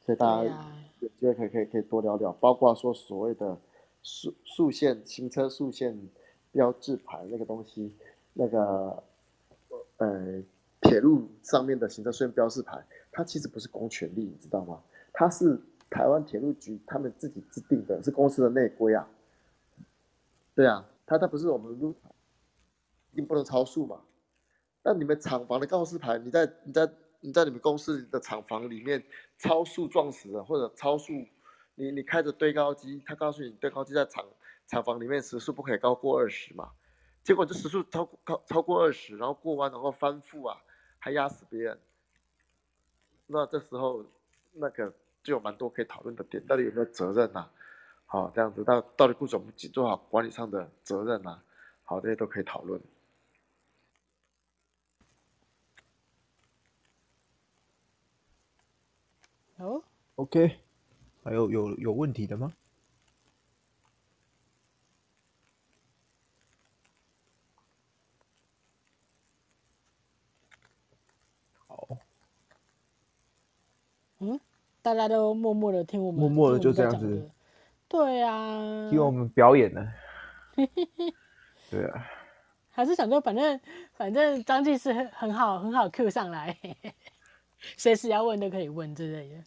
[0.04, 0.66] 所以大家
[1.00, 3.56] 有机会可以可以可以多聊聊，包括说所谓的
[4.02, 5.96] 速速线行车速线
[6.52, 7.92] 标志牌那个东西，
[8.32, 9.02] 那个
[9.98, 10.42] 呃
[10.80, 12.82] 铁路上面的行车速限标志牌，
[13.12, 14.80] 它其实不是公权力，你知道吗？
[15.12, 19.08] 它是台湾铁路局他们自己制定的，是公司的内规啊。
[20.54, 21.94] 对啊，它它不是我们路
[23.12, 24.00] 一定不能超速嘛。
[24.86, 29.02] 那你们厂房的告示牌，你在你在你在你们公司的厂房里面
[29.36, 31.12] 超速撞死了，或者超速，
[31.74, 34.24] 你你开着堆高机，他告诉你堆高机在厂
[34.68, 36.70] 厂房里面时速不可以高过二十嘛，
[37.24, 40.56] 结果这时速超超超过二十，然后过弯然后翻覆啊，
[41.00, 41.76] 还压死别人，
[43.26, 44.06] 那这时候
[44.52, 47.50] 那个就有蛮多可以讨论的点，到底有没有责任呐、啊？
[48.06, 51.42] 好，这样子到到底雇主做好管理上的责任呐、啊？
[51.82, 52.80] 好，这些都可以讨论。
[59.58, 59.82] 哦
[60.16, 60.58] ，OK，
[61.24, 62.52] 还有有有问题的吗？
[71.66, 71.88] 好，
[74.18, 74.38] 嗯，
[74.82, 77.30] 大家都默默的听我们，默默的就这样子，
[77.88, 79.90] 对啊，听我们表演呢，
[81.70, 82.06] 对啊，
[82.70, 83.58] 还是想说，反正
[83.94, 86.54] 反正张技师很很好很好 Q 上来。
[87.76, 89.44] 随时要问都可以问之类的。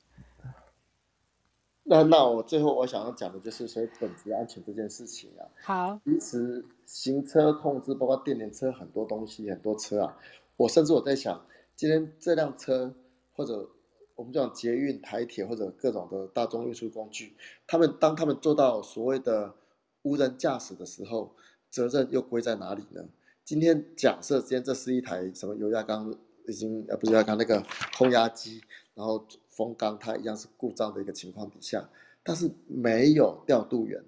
[1.84, 5.48] 那那我最后我想要讲的就是所以本质安全这件事情啊。
[5.64, 6.00] 好。
[6.06, 10.18] 其实行车控制包括电联车很多东西很多车啊，
[10.56, 11.44] 我甚至我在想，
[11.76, 12.94] 今天这辆车
[13.34, 13.68] 或者
[14.16, 17.36] 我们讲捷运、台铁或者各种的大众运输工具，
[17.66, 19.56] 他们当他们做到所谓的
[20.04, 21.34] 无人驾驶的时候，
[21.72, 23.04] 责任又归在哪里呢？
[23.44, 26.16] 今天假设今天这是一台什么油压缸？
[26.50, 27.64] 已经呃不是要看那个
[27.98, 28.62] 空压机，
[28.94, 31.88] 然后风缸它一样是故障的一个情况底下，
[32.24, 34.04] 但是没有调度员，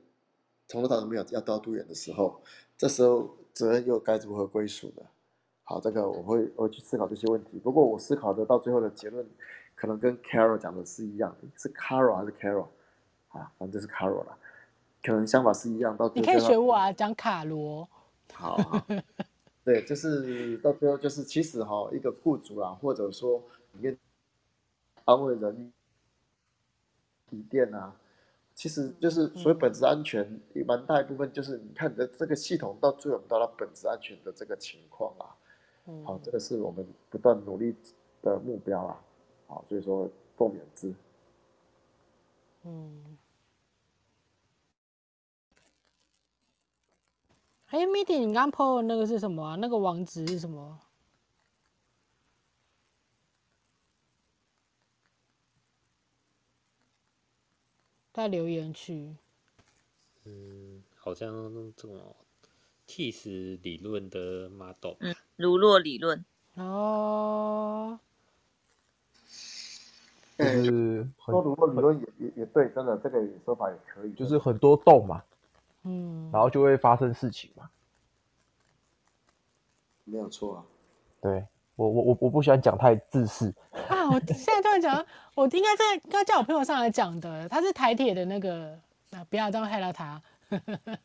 [0.67, 2.41] 从头到尾没有要调度员的时候，
[2.77, 5.03] 这时候责任又该如何归属呢？
[5.63, 7.57] 好，这个我会我会去思考这些问题。
[7.59, 9.25] 不过我思考的到最后的结论，
[9.75, 12.67] 可能跟 Carol 讲的是一样的，是 Carol 还是 Carol
[13.29, 13.51] 啊？
[13.57, 14.37] 反正就是 Carol 了，
[15.01, 15.95] 可能想法是一样。
[15.95, 17.87] 到你可以学我啊，讲卡罗。
[18.33, 18.85] 好，好，
[19.63, 23.41] 对，就是到最后就是其实哈，一个雇主啊，或者说
[23.73, 23.97] 里面
[25.05, 25.71] 安慰人
[27.29, 27.95] 体店啊，
[28.55, 35.37] 其实就是所谓本质安全，也蛮大一部分就是你看你的这个系统到最后到它本质安全的这个情况啊。
[36.05, 37.75] 好，这个是我们不断努力
[38.21, 38.99] 的目标啊。
[39.47, 40.93] 好，所以说共勉之。
[42.63, 43.17] 嗯。
[47.71, 49.55] 哎，Midi，你刚 po 的那个是什么啊？
[49.55, 50.77] 那个网址是什么？
[58.11, 59.15] 在留言区。
[60.25, 62.13] 嗯，好像这种
[62.89, 64.95] TIS 理论的 model。
[64.99, 66.25] 嗯，儒洛理论。
[66.55, 67.97] 哦。
[70.37, 74.11] 就是说儒洛理论也也也对，真的这个说法也可以。
[74.11, 75.23] 就是很多洞嘛。
[75.83, 77.69] 嗯，然后就会发生事情嘛。
[80.03, 80.65] 没有错啊。
[81.21, 83.53] 对我我我我不喜欢讲太自私
[83.89, 84.09] 啊！
[84.09, 85.05] 我现在突然讲，
[85.35, 88.77] 我应该在应该叫我朋友上来讲的，他是台铁的那个，
[89.11, 90.21] 啊、不要这样害到他。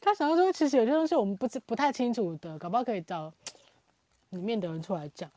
[0.00, 3.32] 他想要说，其实有些东西我们不不太清楚的，搞不好可以找
[4.30, 5.30] 里面的人出来讲。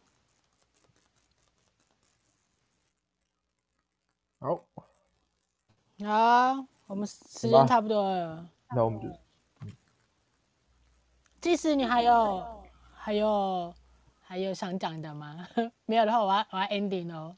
[4.39, 4.63] 好，
[6.05, 8.47] 好，我们时间差不多了。
[8.69, 9.09] 那我们就，
[11.41, 12.63] 即使你还有
[12.93, 13.73] 还有
[14.21, 15.47] 还有想讲的吗？
[15.87, 17.35] 没有的话我，我要我要 ending 哦。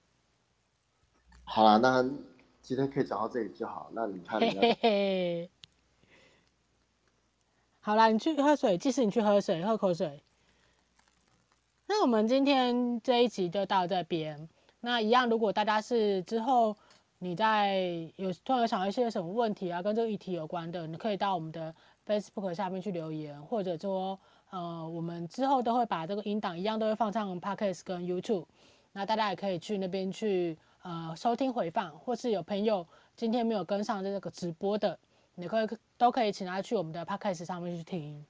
[1.45, 2.03] 好了，那
[2.61, 3.89] 今天可以讲到这里就好。
[3.93, 5.49] 那你看你，嘿嘿嘿。
[7.79, 8.77] 好了，你去喝水。
[8.77, 10.21] 即使你去喝水，喝口水。
[11.85, 14.49] 那我们今天这一集就到这边。
[14.81, 16.75] 那一样，如果大家是之后。
[17.19, 21.73] 你在有突然想到一些什么问题啊，跟这个议题有关的，你可以到我们的
[22.05, 28.45] Facebook 下面去留言，或者说，呃，我们之后都会把这个音档一样都会放上 Podcast 跟 YouTube，
[28.91, 32.85] 那大家也可以去那边去呃收听回放，或是有朋友
[33.15, 34.99] 今天没有跟上这个直播的，
[35.35, 38.25] 你可以都可以请他去我们的 Podcast 上面去听。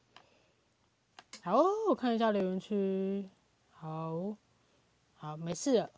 [1.44, 3.28] 好，我看一下留言区，
[3.72, 4.36] 好，
[5.16, 5.90] 好，没事了。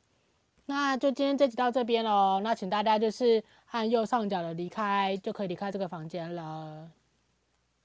[0.69, 3.41] 那就今天这集到这边喽，那请大家就是
[3.71, 6.89] 按右上角的离开，就可以离开这个房间了。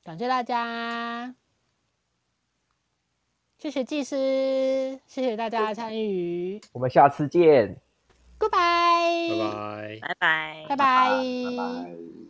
[0.03, 1.33] 感谢大家，
[3.57, 7.77] 谢谢技师，谢谢大家参与，我们下次见
[8.41, 12.22] ，Goodbye，拜拜，拜拜，拜拜，拜拜。